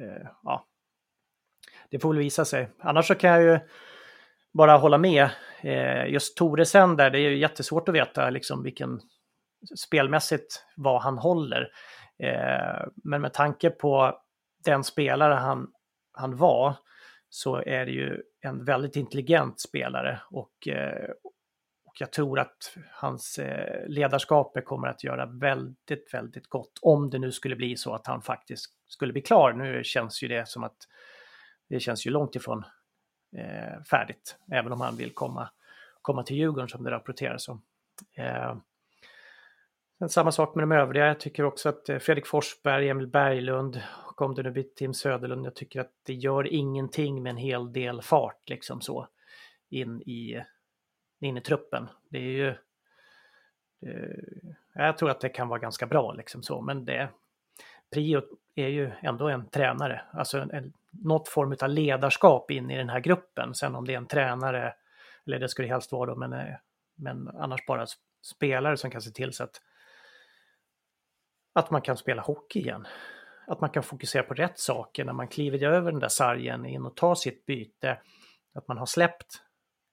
[0.00, 0.66] eh, ja.
[1.90, 2.68] Det får väl visa sig.
[2.78, 3.58] Annars så kan jag ju
[4.52, 5.30] bara hålla med.
[5.60, 9.00] Eh, just Toresen där, det är ju jättesvårt att veta liksom vilken
[9.76, 11.72] spelmässigt vad han håller.
[12.18, 14.20] Eh, men med tanke på
[14.64, 15.72] den spelare han,
[16.12, 16.76] han var
[17.30, 21.10] så är det ju en väldigt intelligent spelare och, eh,
[21.84, 27.18] och jag tror att hans eh, ledarskap kommer att göra väldigt, väldigt gott om det
[27.18, 29.52] nu skulle bli så att han faktiskt skulle bli klar.
[29.52, 30.76] Nu känns ju det som att
[31.68, 32.64] det känns ju långt ifrån
[33.36, 35.50] eh, färdigt, även om han vill komma,
[36.02, 37.62] komma till Djurgården som det rapporteras om.
[38.16, 38.56] Eh,
[40.08, 41.06] samma sak med de övriga.
[41.06, 43.82] Jag tycker också att eh, Fredrik Forsberg, Emil Berglund
[44.20, 47.36] tillbaka om det nu blir Tim Söderlund, jag tycker att det gör ingenting med en
[47.36, 49.08] hel del fart liksom så
[49.70, 50.44] in i,
[51.20, 51.88] in i truppen.
[52.10, 52.54] Det är ju...
[54.74, 57.10] jag tror att det kan vara ganska bra liksom så, men det...
[57.92, 58.22] Prio
[58.54, 62.88] är ju ändå en tränare, alltså en, en, något form av ledarskap in i den
[62.88, 63.54] här gruppen.
[63.54, 64.74] Sen om det är en tränare,
[65.26, 66.56] eller det skulle helst vara då, men, eh,
[66.94, 67.86] men annars bara
[68.22, 69.60] spelare som kan se till så att,
[71.52, 72.86] att man kan spela hockey igen.
[73.46, 76.86] Att man kan fokusera på rätt saker när man kliver över den där sargen in
[76.86, 77.98] och tar sitt byte.
[78.54, 79.42] Att man har släppt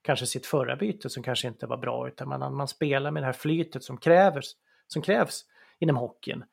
[0.02, 3.28] kanske sitt förra byte som kanske inte var bra, utan man, man spelar med det
[3.28, 4.56] här flytet som krävs,
[4.88, 5.46] som krävs
[5.80, 6.44] inom hockeyn.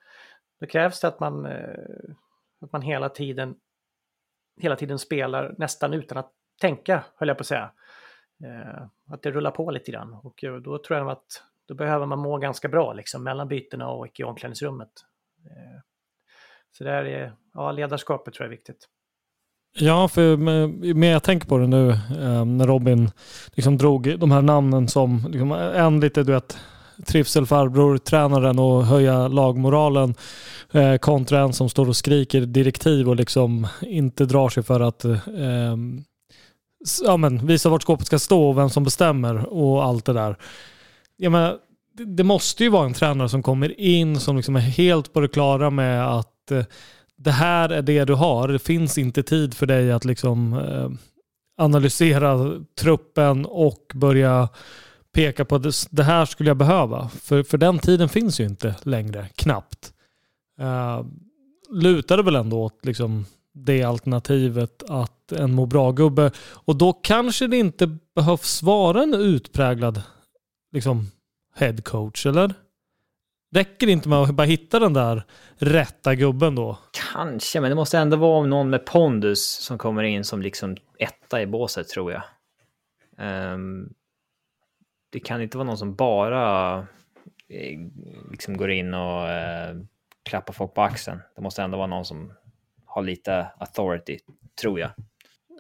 [0.61, 2.15] Då krävs det att man, eh,
[2.61, 3.57] att man hela tiden
[4.57, 7.73] hela tiden spelar nästan utan att tänka, höll jag på att säga.
[8.45, 12.07] Eh, att det rullar på lite grann och eh, då tror jag att då behöver
[12.07, 14.93] man må ganska bra liksom mellan bytena och i omklädningsrummet.
[16.79, 18.89] Så det är, ja, ledarskapet tror jag är viktigt.
[19.79, 20.37] Ja, för
[20.95, 23.11] med jag tänker på det nu eh, när Robin
[23.53, 26.59] liksom drog de här namnen som liksom, en lite du vet
[27.07, 30.15] trivselfarbror, tränaren och höja lagmoralen
[30.73, 35.05] eh, kontra en som står och skriker direktiv och liksom inte drar sig för att
[35.05, 35.77] eh,
[37.05, 40.37] ja, men, visa vart skåpet ska stå och vem som bestämmer och allt det där.
[41.17, 41.55] Ja, men,
[41.97, 45.29] det, måste ju vara en tränare som kommer in som liksom är helt på det
[45.29, 46.65] klara med att eh,
[47.17, 48.49] det här är det du har.
[48.49, 50.91] Det finns inte tid för dig att liksom eh,
[51.57, 54.49] analysera truppen och börja
[55.13, 57.09] peka på att det här skulle jag behöva.
[57.09, 59.93] För, för den tiden finns ju inte längre, knappt.
[60.61, 61.07] Eh, uh,
[62.17, 66.31] det väl ändå åt liksom, det alternativet att en må bra-gubbe.
[66.39, 70.03] Och då kanske det inte behövs vara en utpräglad
[70.73, 71.07] liksom,
[71.55, 72.55] head coach, eller?
[73.55, 75.23] Räcker det inte med att bara hitta den där
[75.57, 76.79] rätta gubben då?
[77.13, 81.43] Kanske, men det måste ändå vara någon med pondus som kommer in som liksom etta
[81.43, 82.23] i båset tror jag.
[83.53, 83.95] Um,
[85.13, 86.79] det kan inte vara någon som bara
[87.49, 87.81] eh,
[88.31, 89.77] liksom går in och eh,
[90.23, 91.21] klappar folk på axeln.
[91.37, 92.33] Det måste ändå vara någon som
[92.87, 94.19] har lite authority,
[94.61, 94.91] tror jag.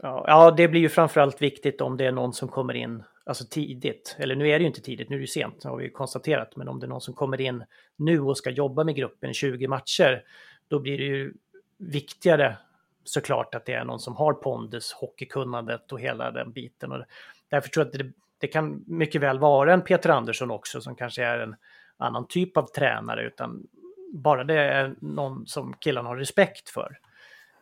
[0.02, 4.16] Ja, det blir ju framförallt viktigt om det är någon som kommer in alltså tidigt.
[4.18, 5.90] Eller nu är det ju inte tidigt, nu är det sent, det har vi ju
[5.90, 6.56] konstaterat.
[6.56, 7.64] Men om det är någon som kommer in
[7.96, 10.24] nu och ska jobba med gruppen i 20 matcher,
[10.68, 11.34] då blir det ju
[11.78, 12.56] viktigare
[13.04, 16.92] såklart att det är någon som har pondus, hockeykunnandet och hela den biten.
[16.92, 17.04] Och
[17.48, 20.94] därför tror jag att det, det kan mycket väl vara en Peter Andersson också som
[20.94, 21.56] kanske är en
[21.96, 23.66] annan typ av tränare, utan
[24.12, 26.98] bara det är någon som killarna har respekt för.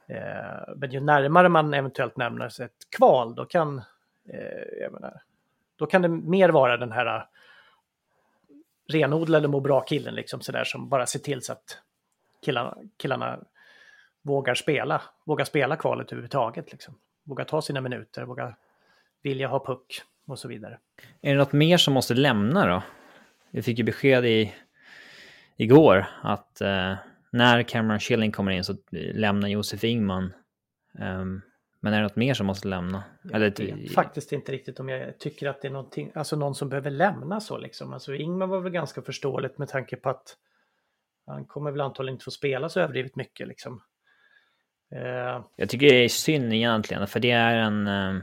[0.09, 3.79] Eh, men ju närmare man eventuellt närmar sig ett kval, då kan,
[4.29, 5.22] eh, jag menar,
[5.83, 7.23] då kan det mer vara den här äh,
[8.88, 11.79] renodlade må bra-killen liksom sådär som bara ser till så att
[12.45, 13.38] killarna, killarna
[14.23, 16.73] vågar spela, vågar spela kvalet överhuvudtaget.
[16.73, 16.95] Liksom.
[17.25, 18.57] Vågar ta sina minuter, vågar
[19.23, 20.79] vilja ha puck och så vidare.
[21.21, 22.83] Är det något mer som måste lämna då?
[23.51, 24.55] Vi fick ju besked i,
[25.57, 26.95] igår att eh,
[27.31, 30.33] när Cameron Schilling kommer in så lämnar Josef Ingman.
[30.99, 31.42] Um,
[31.85, 33.05] men är det något mer som måste lämna?
[33.23, 36.55] Jag Eller, vet faktiskt inte riktigt om jag tycker att det är någonting, alltså någon
[36.55, 37.92] som behöver lämna så liksom.
[37.92, 40.37] Alltså Ingman var väl ganska förståeligt med tanke på att
[41.27, 43.83] han kommer väl antagligen inte få spela så överdrivet mycket liksom.
[44.95, 47.87] Uh, jag tycker det är synd egentligen, för det är en...
[47.87, 48.23] Uh,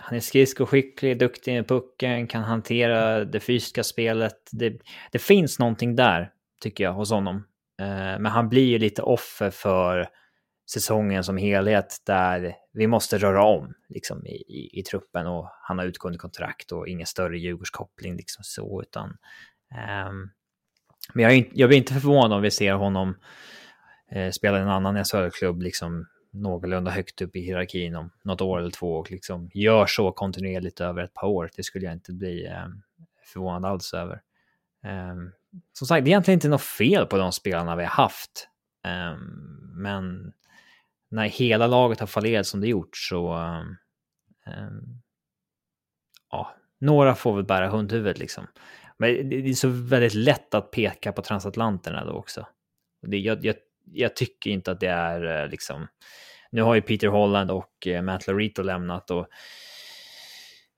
[0.00, 4.36] han är skridskoskicklig, duktig med pucken, kan hantera det fysiska spelet.
[4.52, 4.78] Det,
[5.12, 7.36] det finns någonting där, tycker jag, hos honom.
[7.80, 10.08] Uh, men han blir ju lite offer för
[10.70, 15.78] säsongen som helhet där vi måste röra om liksom, i, i, i truppen och han
[15.78, 19.16] har utgående kontrakt och ingen större Djurgårdskoppling liksom så utan
[20.08, 20.30] um,
[21.14, 23.16] men jag, jag blir inte förvånad om vi ser honom
[24.10, 28.58] eh, spela i en annan SHL-klubb liksom någorlunda högt upp i hierarkin om något år
[28.58, 31.50] eller två och liksom gör så kontinuerligt över ett par år.
[31.56, 32.66] Det skulle jag inte bli eh,
[33.32, 34.20] förvånad alls över.
[35.12, 35.32] Um,
[35.72, 38.48] som sagt, det är egentligen inte något fel på de spelarna vi har haft.
[38.86, 40.32] Um, men
[41.14, 43.34] när hela laget har fallerat som det gjort så...
[44.46, 45.02] Um,
[46.30, 48.46] ja, några får väl bära hundhuvudet liksom.
[48.98, 52.46] Men det är så väldigt lätt att peka på transatlanterna då också.
[53.02, 53.56] Det, jag, jag,
[53.92, 55.86] jag tycker inte att det är eh, liksom...
[56.50, 59.28] Nu har ju Peter Holland och eh, Matt Larito lämnat och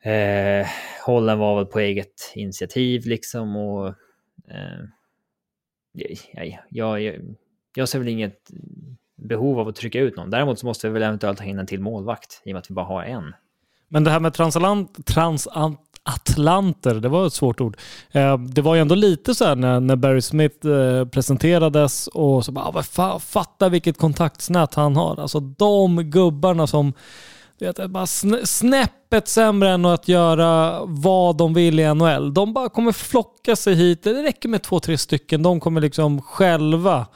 [0.08, 0.66] eh,
[1.06, 3.88] Holland var väl på eget initiativ liksom och
[4.48, 4.84] eh,
[5.92, 7.20] jag, jag,
[7.74, 8.50] jag ser väl inget
[9.16, 10.30] behov av att trycka ut någon.
[10.30, 12.70] Däremot så måste vi väl eventuellt ha in en till målvakt i och med att
[12.70, 13.34] vi bara har en.
[13.88, 17.76] Men det här med transatlant, transatlanter, det var ett svårt ord.
[18.12, 22.44] Eh, det var ju ändå lite så här när, när Barry Smith eh, presenterades och
[22.44, 25.20] så bara, ah, vad fatta vilket kontaktsnät han har.
[25.20, 26.92] Alltså de gubbarna som
[27.58, 28.06] vet, är bara
[28.46, 32.34] snäppet sämre än att göra vad de vill i NHL.
[32.34, 34.02] De bara kommer flocka sig hit.
[34.02, 35.42] Det räcker med två, tre stycken.
[35.42, 37.06] De kommer liksom själva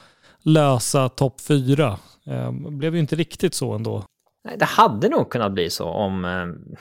[0.43, 1.99] lösa topp fyra.
[2.25, 4.03] Eh, blev ju inte riktigt så ändå.
[4.43, 6.25] Nej, det hade nog kunnat bli så om...
[6.25, 6.75] Ehm,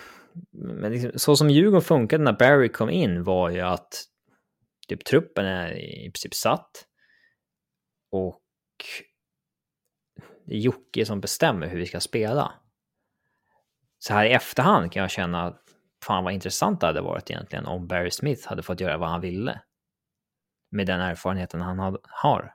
[0.53, 4.05] men liksom, så som Djurgården funkade när Barry kom in var ju att
[4.89, 5.73] typ truppen är
[6.07, 6.71] i princip satt.
[8.13, 8.43] Och
[10.47, 12.53] det är Jocke som bestämmer hur vi ska spela.
[13.99, 15.63] Så här i efterhand kan jag känna att
[16.05, 19.21] fan vad intressant det hade varit egentligen om Barry Smith hade fått göra vad han
[19.21, 19.61] ville.
[20.71, 22.55] Med den erfarenheten han har.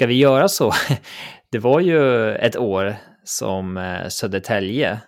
[0.00, 0.72] Ska vi göra så?
[1.50, 5.00] Det var ju ett år som eh, Södertälje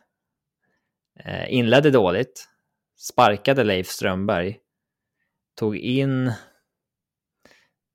[1.24, 2.49] eh, inledde dåligt,
[2.97, 4.59] sparkade Leif Strömberg,
[5.57, 6.32] tog in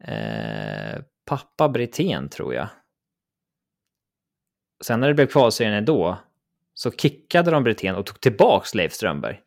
[0.03, 2.67] eh, pappa Brithén tror jag.
[4.83, 6.17] Sen när det blev kvalserien ändå
[6.73, 9.41] så kickade de Brithén och tog tillbaks Leif Strömberg.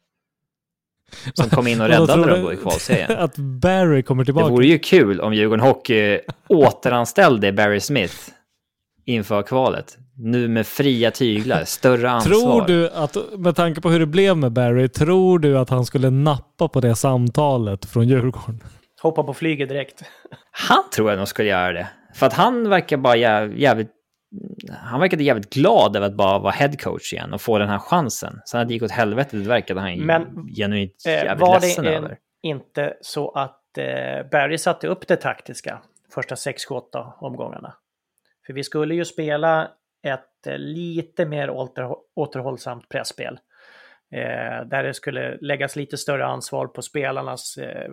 [1.35, 3.11] Som kom in och räddade dem i kvalserien.
[3.19, 4.47] Att Barry kommer tillbaka?
[4.47, 8.15] Det vore ju kul om Djurgården Hockey återanställde Barry Smith
[9.07, 9.97] inför kvalet.
[10.17, 12.33] Nu med fria tyglar, större ansvar.
[12.33, 15.85] Tror du att, med tanke på hur det blev med Barry, tror du att han
[15.85, 18.61] skulle nappa på det samtalet från Djurgården?
[19.03, 20.03] Hoppa på flyget direkt.
[20.51, 21.89] Han tror jag nog skulle göra det.
[22.15, 23.91] För att han verkar bara jävligt...
[24.71, 28.41] Han verkade jävligt glad över att bara vara headcoach igen och få den här chansen.
[28.45, 31.85] Sen att det gick åt helvete, det verkade han Men, genuint eh, jävligt var ledsen
[31.85, 32.19] det över.
[32.43, 35.83] inte så att eh, Barry satte upp det taktiska
[36.15, 37.75] första 6-8 omgångarna?
[38.47, 39.71] För vi skulle ju spela
[40.03, 43.39] ett eh, lite mer åter, återhållsamt pressspel.
[44.13, 47.91] Eh, där det skulle läggas lite större ansvar på spelarnas eh,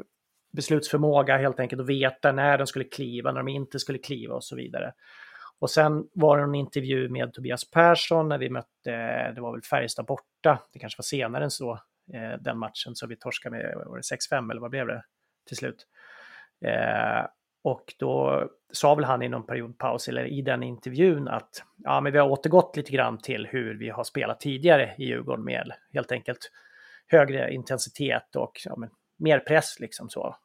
[0.53, 4.43] beslutsförmåga helt enkelt och veta när de skulle kliva, när de inte skulle kliva och
[4.43, 4.93] så vidare.
[5.59, 9.61] Och sen var det en intervju med Tobias Persson när vi mötte, det var väl
[9.61, 11.71] Färjestad borta, det kanske var senare än så,
[12.13, 15.03] eh, den matchen, så vi torskade med, var det 6-5 eller vad blev det
[15.47, 15.87] till slut?
[16.65, 17.25] Eh,
[17.63, 18.43] och då
[18.73, 22.29] sa väl han i någon periodpaus, eller i den intervjun, att ja, men vi har
[22.29, 26.51] återgått lite grann till hur vi har spelat tidigare i Djurgården med helt enkelt
[27.07, 30.35] högre intensitet och ja, men, mer press liksom så.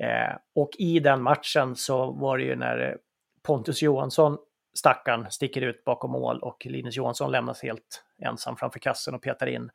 [0.00, 2.98] Eh, och i den matchen så var det ju när
[3.46, 4.38] Pontus Johansson,
[4.74, 9.46] stackaren, sticker ut bakom mål och Linus Johansson lämnas helt ensam framför kassen och petar
[9.46, 9.70] in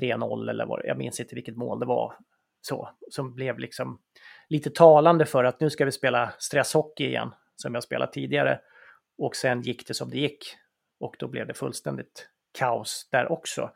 [0.00, 2.14] 3-0 eller vad jag minns inte vilket mål det var.
[2.60, 3.98] Så, som blev liksom
[4.48, 8.60] lite talande för att nu ska vi spela stresshockey igen, som jag spelat tidigare.
[9.18, 10.44] Och sen gick det som det gick.
[11.00, 12.28] Och då blev det fullständigt
[12.58, 13.70] kaos där också.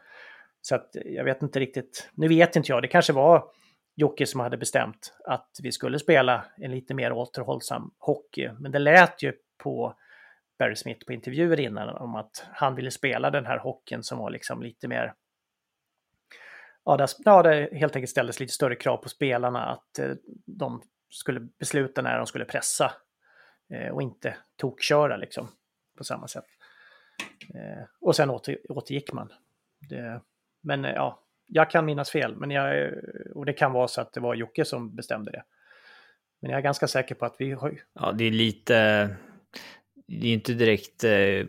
[0.61, 3.51] Så att jag vet inte riktigt, nu vet inte jag, det kanske var
[3.99, 8.51] Jocke som hade bestämt att vi skulle spela en lite mer återhållsam hockey.
[8.59, 9.33] Men det lät ju
[9.63, 9.95] på
[10.59, 14.31] Barry Smith på intervjuer innan om att han ville spela den här hockeyn som var
[14.31, 15.15] liksom lite mer...
[16.85, 20.15] Ja, där, ja, det helt enkelt ställdes lite större krav på spelarna att eh,
[20.47, 22.93] de skulle besluta när de skulle pressa
[23.75, 25.49] eh, och inte tokköra liksom
[25.97, 26.47] på samma sätt.
[27.55, 29.33] Eh, och sen åter, återgick man.
[29.89, 30.21] Det,
[30.63, 32.93] men eh, ja, jag kan minnas fel, men jag,
[33.35, 35.43] och det kan vara så att det var Jocke som bestämde det.
[36.41, 37.81] Men jag är ganska säker på att vi har...
[37.95, 39.09] Ja, det är lite...
[40.07, 41.47] Det är inte direkt eh,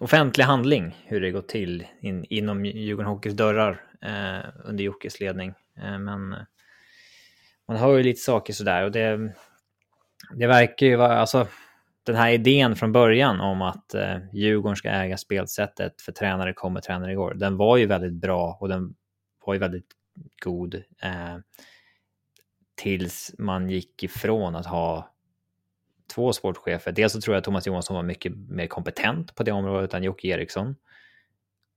[0.00, 5.54] offentlig handling hur det går till in, inom Djurgården Hockeys dörrar eh, under Jockes ledning.
[5.76, 6.38] Eh, men eh,
[7.68, 9.34] man hör ju lite saker sådär och det,
[10.34, 11.18] det verkar ju vara...
[11.18, 11.46] Alltså,
[12.06, 16.80] den här idén från början om att eh, Djurgården ska äga spelsättet för tränare kommer,
[16.80, 18.94] tränare går, den var ju väldigt bra och den
[19.46, 19.90] var ju väldigt
[20.44, 21.38] god eh,
[22.74, 25.14] tills man gick ifrån att ha
[26.14, 26.92] två sportchefer.
[26.92, 30.02] Dels så tror jag att Thomas Johansson var mycket mer kompetent på det området än
[30.02, 30.76] Jocke Eriksson.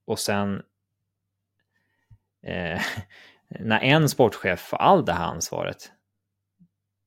[0.06, 0.62] Och sen
[2.44, 2.82] eh,
[3.60, 5.92] när en sportchef får all det här ansvaret,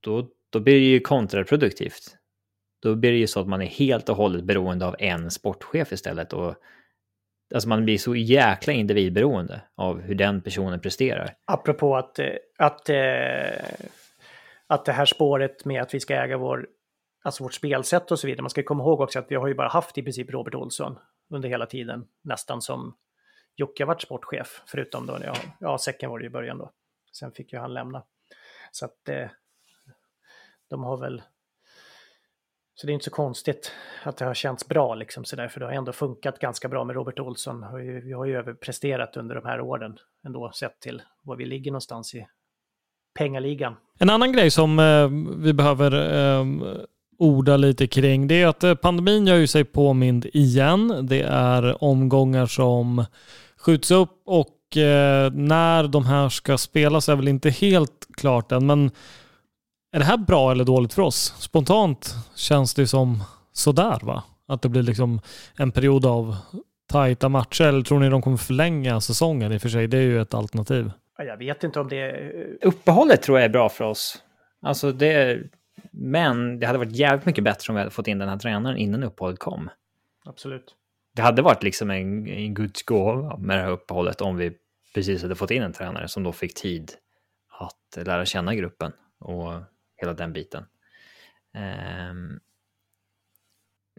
[0.01, 2.17] då, då blir det ju kontraproduktivt.
[2.79, 5.91] Då blir det ju så att man är helt och hållet beroende av en sportchef
[5.91, 6.55] istället och
[7.53, 11.35] Alltså man blir så jäkla individberoende av hur den personen presterar.
[11.45, 12.27] Apropå att, eh,
[12.57, 13.87] att, eh,
[14.67, 16.67] att det här spåret med att vi ska äga vår,
[17.23, 18.41] alltså vårt spelsätt och så vidare.
[18.41, 20.99] Man ska komma ihåg också att vi har ju bara haft i princip Robert Olsson
[21.29, 22.95] under hela tiden, nästan som
[23.55, 26.71] Jocke har varit sportchef, förutom då, ja, ja säcken var det i början då.
[27.11, 28.03] Sen fick ju han lämna.
[28.71, 29.29] Så att eh,
[30.69, 31.21] de har väl
[32.81, 33.71] så det är inte så konstigt
[34.03, 36.95] att det har känts bra, liksom, sådär, för det har ändå funkat ganska bra med
[36.95, 37.65] Robert Olsson.
[38.03, 42.15] Vi har ju överpresterat under de här åren ändå, sett till var vi ligger någonstans
[42.15, 42.27] i
[43.19, 43.75] pengaligan.
[43.99, 45.91] En annan grej som eh, vi behöver
[46.39, 46.45] eh,
[47.17, 51.07] orda lite kring, det är att eh, pandemin gör ju sig påmind igen.
[51.07, 53.05] Det är omgångar som
[53.57, 58.65] skjuts upp och eh, när de här ska spelas är väl inte helt klart än,
[58.65, 58.91] men
[59.91, 61.35] är det här bra eller dåligt för oss?
[61.39, 63.23] Spontant känns det som
[63.53, 64.23] sådär va?
[64.47, 65.21] Att det blir liksom
[65.57, 66.35] en period av
[66.87, 67.63] tajta matcher.
[67.63, 69.87] Eller tror ni de kommer förlänga säsongen i och för sig?
[69.87, 70.91] Det är ju ett alternativ.
[71.17, 72.31] Jag vet inte om det...
[72.61, 74.23] Uppehållet tror jag är bra för oss.
[74.61, 75.39] Alltså det...
[75.91, 78.77] Men det hade varit jävligt mycket bättre om vi hade fått in den här tränaren
[78.77, 79.69] innan uppehållet kom.
[80.25, 80.75] Absolut.
[81.15, 84.51] Det hade varit liksom en, en guds gåva med det här uppehållet om vi
[84.93, 86.91] precis hade fått in en tränare som då fick tid
[87.59, 89.53] att lära känna gruppen och
[90.01, 90.65] hela den biten.
[92.11, 92.39] Um,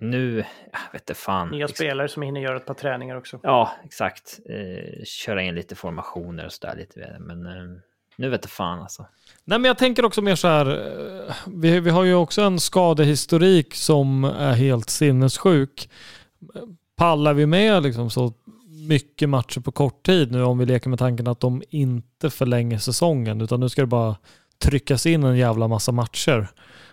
[0.00, 1.48] nu, jag vet inte fan.
[1.48, 3.40] Nya spelare som hinner göra ett par träningar också.
[3.42, 4.40] Ja, exakt.
[4.48, 7.16] Eh, köra in lite formationer och sådär lite.
[7.20, 7.80] Men eh,
[8.16, 9.06] nu vet jag fan alltså.
[9.44, 10.66] Nej, men jag tänker också mer så här.
[10.66, 15.90] Eh, vi, vi har ju också en skadehistorik som är helt sinnessjuk.
[16.96, 18.32] Pallar vi med liksom så
[18.88, 22.78] mycket matcher på kort tid nu om vi leker med tanken att de inte förlänger
[22.78, 24.16] säsongen utan nu ska det bara
[24.62, 26.48] tryckas in en jävla massa matcher.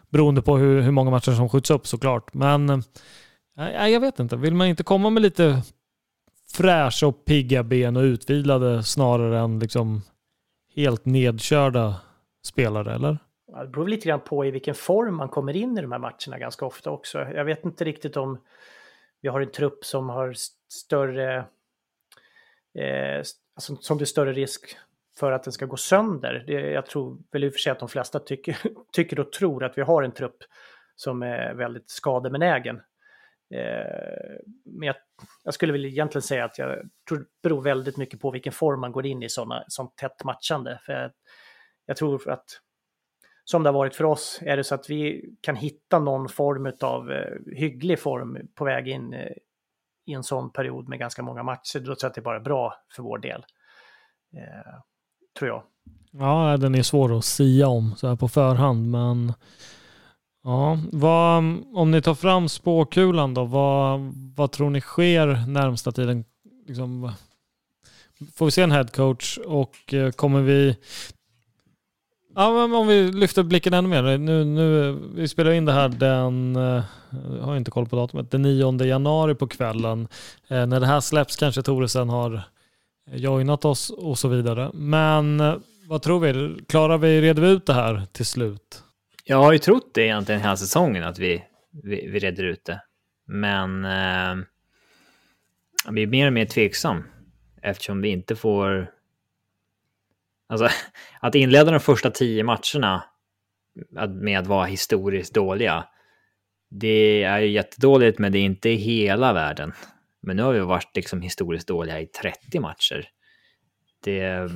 [0.10, 2.34] Beroende på hur, hur många matcher som skjuts upp såklart.
[2.34, 2.70] Men
[3.60, 5.62] äh, jag vet inte, vill man inte komma med lite
[6.54, 10.02] fräscha och pigga ben och utvilade snarare än liksom
[10.76, 11.96] helt nedkörda
[12.46, 13.18] spelare, eller?
[13.58, 16.40] det beror lite grann på i vilken form man kommer in i de här matcherna
[16.40, 17.20] ganska ofta också.
[17.20, 18.40] Jag vet inte riktigt om
[19.22, 20.34] vi har en trupp som har
[20.74, 21.38] större,
[22.80, 23.18] eh,
[23.56, 24.78] alltså, som det är större risk
[25.20, 26.44] för att den ska gå sönder.
[26.48, 28.58] Det, jag tror väl i och för sig att de flesta tycker,
[28.92, 30.38] tycker och tror att vi har en trupp
[30.96, 32.76] som är väldigt skadebenägen.
[33.56, 34.96] Eh, men jag,
[35.44, 38.80] jag, skulle väl egentligen säga att jag tror det beror väldigt mycket på vilken form
[38.80, 40.80] man går in i sådana, sånt tätt matchande.
[40.86, 41.12] För jag,
[41.86, 42.46] jag tror att
[43.44, 46.74] som det har varit för oss, är det så att vi kan hitta någon form
[46.82, 49.32] av eh, hygglig form på väg in eh,
[50.06, 52.40] i en sån period med ganska många matcher, då tror jag att det är bara
[52.40, 53.46] bra för vår del.
[54.38, 54.80] Eh,
[55.40, 55.64] tror jag.
[56.12, 59.34] Ja, den är svår att sia om så här på förhand, men
[60.44, 61.38] ja, vad,
[61.74, 64.00] om ni tar fram spåkulan då, vad,
[64.36, 66.26] vad tror ni sker närmsta tiden?
[66.68, 67.12] Liksom,
[68.36, 70.78] får vi se en headcoach och eh, kommer vi
[72.36, 74.18] Ja, men om vi lyfter blicken ännu mer.
[74.18, 76.84] Nu, nu, vi spelar in det här den, eh,
[77.38, 80.08] jag har inte koll på datumet, den 9 januari på kvällen.
[80.48, 82.44] Eh, när det här släpps kanske Toresen har
[83.12, 84.72] Eh, joinat oss och så vidare.
[84.74, 85.56] Men eh,
[85.88, 86.60] vad tror vi?
[86.68, 88.84] Klarar vi, reder vi ut det här till slut?
[89.24, 91.44] Jag har ju trott det egentligen hela säsongen att vi,
[91.84, 92.82] vi, vi reder ut det.
[93.26, 94.46] Men eh,
[95.86, 97.04] jag blir mer och mer tveksam
[97.62, 98.92] eftersom vi inte får...
[100.50, 100.70] Alltså,
[101.20, 103.04] att inleda de första tio matcherna
[104.10, 105.86] med att vara historiskt dåliga,
[106.70, 109.74] det är ju jättedåligt, men det är inte hela världen.
[110.22, 113.10] Men nu har vi varit liksom historiskt dåliga i 30 matcher.
[114.04, 114.50] Det, eh,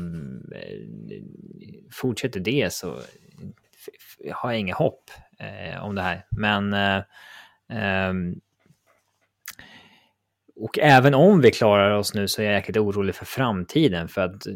[1.92, 3.00] fortsätter det så
[4.34, 6.26] har jag inget hopp eh, om det här.
[6.32, 7.04] Men eh,
[7.80, 8.14] eh,
[10.56, 14.22] och även om vi klarar oss nu så är jag jäkligt orolig för framtiden för
[14.22, 14.54] att eh,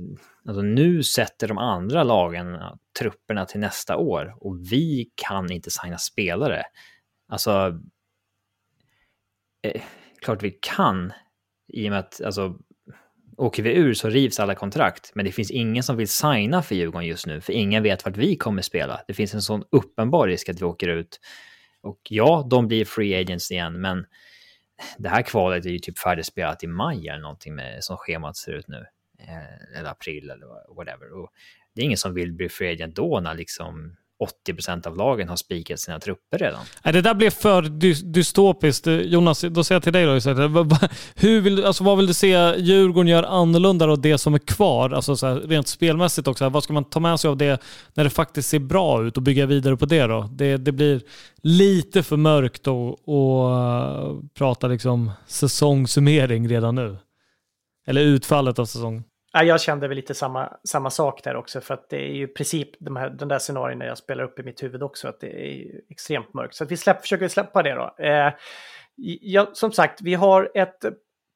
[0.48, 5.72] alltså, nu sätter de andra lagen eh, trupperna till nästa år och vi kan inte
[5.72, 6.64] signa spelare.
[7.28, 7.80] Alltså,
[9.62, 9.82] eh,
[10.28, 11.14] klart vi kan
[11.74, 12.58] i och med att alltså,
[13.38, 15.12] åker vi ur så rivs alla kontrakt.
[15.16, 18.18] Men det finns ingen som vill signa för Djurgården just nu, för ingen vet vart
[18.18, 19.02] vi kommer spela.
[19.08, 21.20] Det finns en sån uppenbar risk att vi åker ut.
[21.82, 24.06] Och ja, de blir free agents igen, men
[24.98, 28.54] det här kvalet är ju typ färdigspelat i maj eller någonting med som schemat ser
[28.54, 28.86] ut nu.
[29.20, 31.12] Eh, eller april eller whatever.
[31.12, 31.30] Och
[31.76, 35.30] det är ingen som vill bli free agent då när liksom 80 procent av lagen
[35.30, 36.60] har spikat sina trupper redan.
[36.84, 38.88] det där blev för dy dystopiskt.
[38.88, 40.78] Eh, Jonas, då säger jag till dig då
[41.16, 44.90] Hur vill, alltså vad vill du se Djurgården gör annorlunda av det som är kvar?
[44.90, 46.50] Alltså så här, rent spelmässigt också.
[46.50, 47.62] Vad ska man ta med sig av det
[47.94, 50.30] när det faktiskt ser bra ut och bygga vidare på det då?
[50.32, 51.02] Det, det blir
[51.42, 56.98] lite för mörkt att uh, prata liksom säsongssummering redan nu.
[57.88, 59.04] Eller utfallet av säsongen.
[59.34, 62.24] Ja, jag kände väl lite samma, samma sak där också, för att det är ju
[62.24, 65.20] i princip de här, den där scenarierna jag spelar upp i mitt huvud också, att
[65.20, 66.56] det är extremt mörkt.
[66.56, 67.96] Så att vi släpp, försöker släppa det då.
[68.06, 68.34] Eh,
[69.22, 70.86] ja, som sagt, vi har ett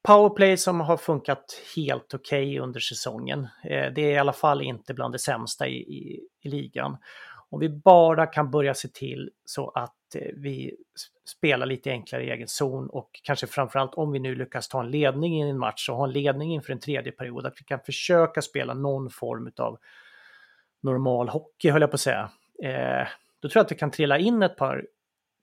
[0.07, 3.47] powerplay som har funkat helt okej okay under säsongen.
[3.63, 6.97] Eh, det är i alla fall inte bland det sämsta i, i, i ligan.
[7.49, 10.75] Om vi bara kan börja se till så att Eh, vi
[11.25, 14.91] spelar lite enklare i egen zon och kanske framförallt om vi nu lyckas ta en
[14.91, 17.79] ledning i en match och ha en ledning inför en tredje period, att vi kan
[17.79, 19.79] försöka spela någon form av
[20.81, 22.31] normal hockey, höll jag på att säga.
[22.63, 23.07] Eh,
[23.39, 24.85] då tror jag att det kan trilla in ett par,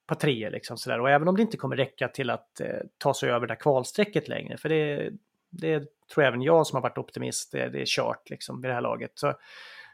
[0.07, 1.01] par treor liksom sådär.
[1.01, 3.61] Och även om det inte kommer räcka till att eh, ta sig över det där
[3.61, 5.11] kvalstrecket längre, för det,
[5.51, 8.75] det tror även jag som har varit optimist, det, det är kört liksom vid det
[8.75, 9.35] här laget, så,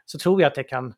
[0.05, 0.93] så tror jag att det kan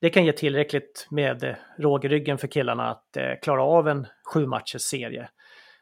[0.00, 3.88] det kan ge tillräckligt med eh, råg i ryggen för killarna att eh, klara av
[3.88, 5.28] en sju matchers serie.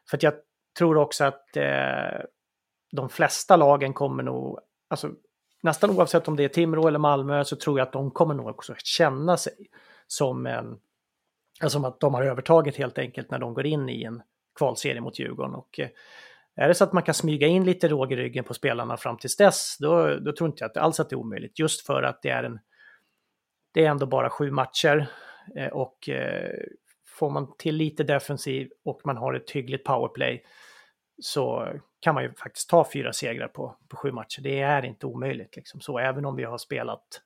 [0.09, 0.33] För att jag
[0.77, 2.21] tror också att eh,
[2.91, 5.09] de flesta lagen kommer nog, alltså
[5.63, 8.47] nästan oavsett om det är Timrå eller Malmö så tror jag att de kommer nog
[8.47, 9.53] också känna sig
[10.07, 10.77] som en,
[11.67, 14.21] som att de har övertaget helt enkelt när de går in i en
[14.57, 15.55] kvalserie mot Djurgården.
[15.55, 15.89] Och eh,
[16.55, 19.17] är det så att man kan smyga in lite råg i ryggen på spelarna fram
[19.17, 21.59] tills dess, då, då tror inte jag att alls att det är omöjligt.
[21.59, 22.59] Just för att det är en,
[23.71, 25.07] det är ändå bara sju matcher
[25.55, 26.59] eh, och eh,
[27.07, 30.43] får man till lite defensiv och man har ett hyggligt powerplay
[31.21, 34.41] så kan man ju faktiskt ta fyra segrar på, på sju matcher.
[34.41, 35.55] Det är inte omöjligt.
[35.55, 35.81] Liksom.
[35.81, 37.21] Så även om vi har spelat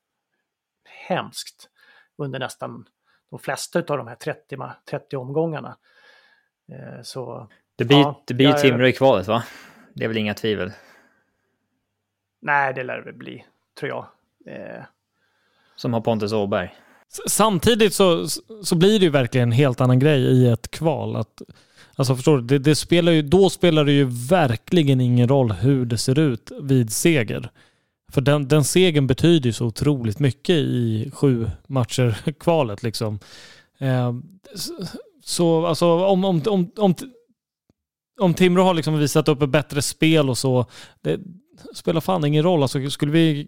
[1.07, 1.69] hemskt
[2.17, 2.85] under nästan
[3.29, 4.57] de flesta av de här 30,
[4.89, 5.77] 30 omgångarna.
[6.71, 9.43] Eh, så, det blir, ja, det blir jag, Timrå i kvalet va?
[9.93, 10.71] Det är väl inga tvivel?
[12.39, 13.45] Nej, det lär det väl bli,
[13.79, 14.07] tror jag.
[15.75, 16.69] Som har Pontus Åberg.
[17.27, 18.27] Samtidigt så,
[18.63, 21.15] så blir det ju verkligen en helt annan grej i ett kval.
[21.15, 21.41] Att
[21.95, 22.43] Alltså förstår du?
[22.43, 26.51] Det, det, spelar ju, då spelar det ju verkligen ingen roll hur det ser ut
[26.61, 27.49] vid seger.
[28.11, 33.19] För den, den segern betyder ju så otroligt mycket i sju matcher kvalet liksom.
[33.77, 34.13] Eh,
[35.23, 36.95] så alltså om, om, om, om,
[38.19, 40.65] om Timrå har liksom visat upp ett bättre spel och så,
[41.01, 41.19] det
[41.75, 42.61] spelar fan ingen roll.
[42.61, 43.47] Alltså skulle vi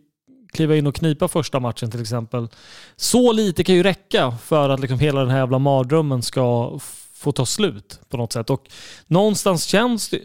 [0.55, 2.47] kliva in och knipa första matchen till exempel.
[2.95, 6.79] Så lite kan ju räcka för att liksom hela den här jävla mardrömmen ska
[7.13, 8.49] få ta slut på något sätt.
[8.49, 8.67] Och
[9.07, 10.21] någonstans känns det...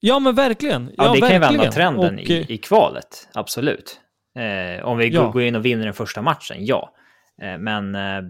[0.00, 0.92] Ja men verkligen.
[0.96, 1.42] Ja, ja det verkligen.
[1.42, 4.00] kan ju vända trenden och, i, i kvalet, absolut.
[4.36, 5.30] Eh, om vi ja.
[5.30, 6.94] går in och vinner den första matchen, ja.
[7.42, 8.22] Eh, men eh,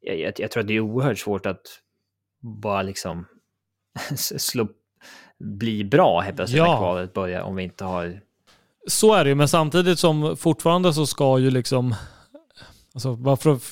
[0.00, 1.62] jag, jag, tror att det är oerhört svårt att
[2.42, 3.26] bara liksom
[4.16, 4.68] slå,
[5.38, 6.70] bli bra helt plötsligt ja.
[6.70, 8.20] när kvalet börjar om vi inte har...
[8.86, 11.94] Så är det ju, men samtidigt som fortfarande så ska ju liksom...
[12.94, 13.62] Alltså bara för att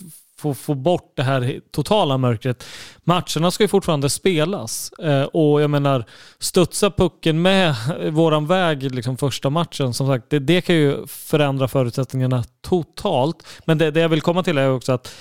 [0.42, 2.64] få, få bort det här totala mörkret.
[3.04, 6.04] Matcherna ska ju fortfarande spelas eh, och jag menar
[6.38, 7.74] studsa pucken med
[8.12, 9.94] våran väg liksom första matchen.
[9.94, 13.46] Som sagt, det, det kan ju förändra förutsättningarna totalt.
[13.64, 15.14] Men det, det jag vill komma till är också att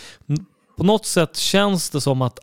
[0.77, 2.39] på något sätt känns det som att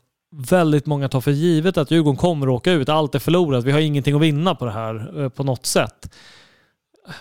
[0.51, 2.89] väldigt många tar för givet att Djurgården kommer att åka ut.
[2.89, 3.65] Allt är förlorat.
[3.65, 6.15] Vi har ingenting att vinna på det här eh, på något sätt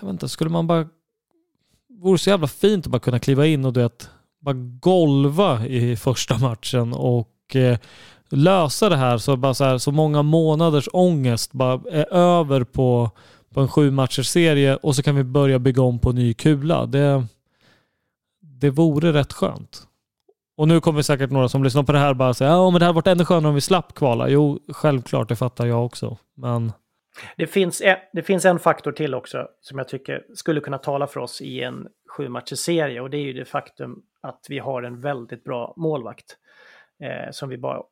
[0.01, 0.87] vänta, skulle man bara...
[2.01, 4.09] vore så jävla fint att bara kunna kliva in och du vet,
[4.39, 7.77] bara golva i första matchen och eh,
[8.29, 13.11] lösa det här så, bara så, här, så många månaders ångest bara är över på,
[13.53, 16.85] på en sju matchers serie och så kan vi börja bygga om på ny kula.
[16.85, 17.25] Det,
[18.41, 19.87] det vore rätt skönt.
[20.57, 22.85] Och nu kommer säkert några som lyssnar på det här bara säga ja men det
[22.85, 24.29] hade varit ännu skönare om vi slapp kvala.
[24.29, 26.17] Jo, självklart, det fattar jag också.
[26.35, 26.71] Men...
[27.37, 31.07] Det finns, en, det finns en faktor till också som jag tycker skulle kunna tala
[31.07, 31.87] för oss i en
[32.17, 36.37] sju serie och det är ju det faktum att vi har en väldigt bra målvakt
[37.03, 37.83] eh, som vi bara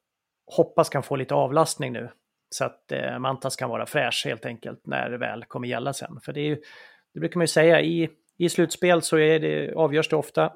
[0.48, 2.10] hoppas kan få lite avlastning nu.
[2.50, 6.20] Så att eh, Mantas kan vara fräsch helt enkelt när det väl kommer gälla sen.
[6.22, 6.62] För det, är ju,
[7.14, 10.54] det brukar man ju säga, i, i slutspel så är det, avgörs det ofta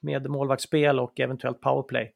[0.00, 2.12] med målvaktsspel och eventuellt powerplay.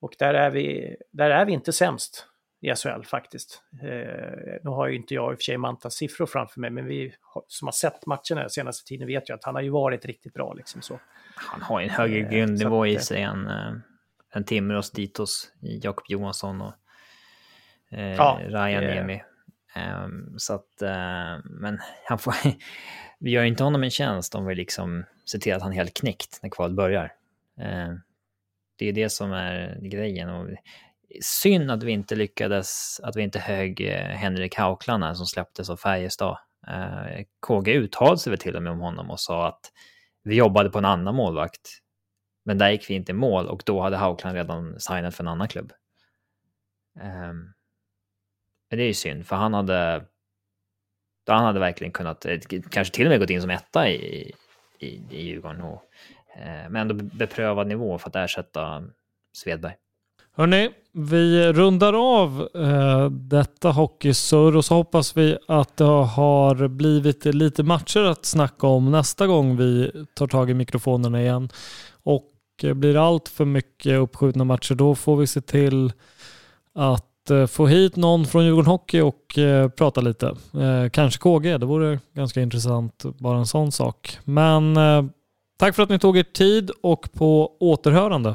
[0.00, 2.28] Och där är vi, där är vi inte sämst
[2.62, 3.62] i SHL faktiskt.
[3.82, 6.86] Eh, nu har ju inte jag i och för sig Mantas siffror framför mig, men
[6.86, 7.14] vi
[7.46, 10.34] som har sett matcherna den senaste tiden vet ju att han har ju varit riktigt
[10.34, 10.52] bra.
[10.52, 11.00] Liksom så.
[11.36, 13.72] Han har ju en högre eh, grundnivå i sig än, äh,
[14.34, 16.72] än Timrås, Ditos, Jakob Johansson och
[17.90, 19.22] eh, ja, Ryan Niemi.
[19.76, 22.34] Um, så att, uh, men han får,
[23.18, 25.94] vi gör inte honom en tjänst om vi liksom ser till att han är helt
[25.94, 27.12] knäckt när kvalet börjar.
[27.60, 27.94] Uh,
[28.76, 30.28] det är det som är grejen.
[30.28, 30.48] Och
[31.20, 35.76] synd att vi inte lyckades, att vi inte högg eh, Henrik Haukland som släpptes av
[35.76, 36.38] Färjestad.
[36.68, 39.72] Eh, KG uttalade sig väl till och med om honom och sa att
[40.22, 41.68] vi jobbade på en annan målvakt.
[42.44, 45.28] Men där gick vi inte i mål och då hade Haukland redan signat för en
[45.28, 45.72] annan klubb.
[47.00, 47.52] Ehm,
[48.70, 50.04] men det är ju synd, för han hade,
[51.26, 52.38] han hade verkligen kunnat, eh,
[52.70, 54.32] kanske till och med gått in som etta i,
[54.78, 55.60] i, i Djurgården.
[55.60, 55.82] Och,
[56.68, 58.84] men ändå beprövad nivå för att ersätta
[59.32, 59.74] Svedberg.
[60.36, 67.24] Hörni, vi rundar av eh, detta hockeysurr och så hoppas vi att det har blivit
[67.24, 71.48] lite matcher att snacka om nästa gång vi tar tag i mikrofonerna igen.
[72.02, 72.30] Och
[72.62, 75.92] eh, blir det allt för mycket uppskjutna matcher då får vi se till
[76.74, 80.26] att eh, få hit någon från Djurgården Hockey och eh, prata lite.
[80.54, 84.18] Eh, kanske KG, det vore ganska intressant, bara en sån sak.
[84.24, 85.04] Men eh,
[85.58, 88.34] tack för att ni tog er tid och på återhörande.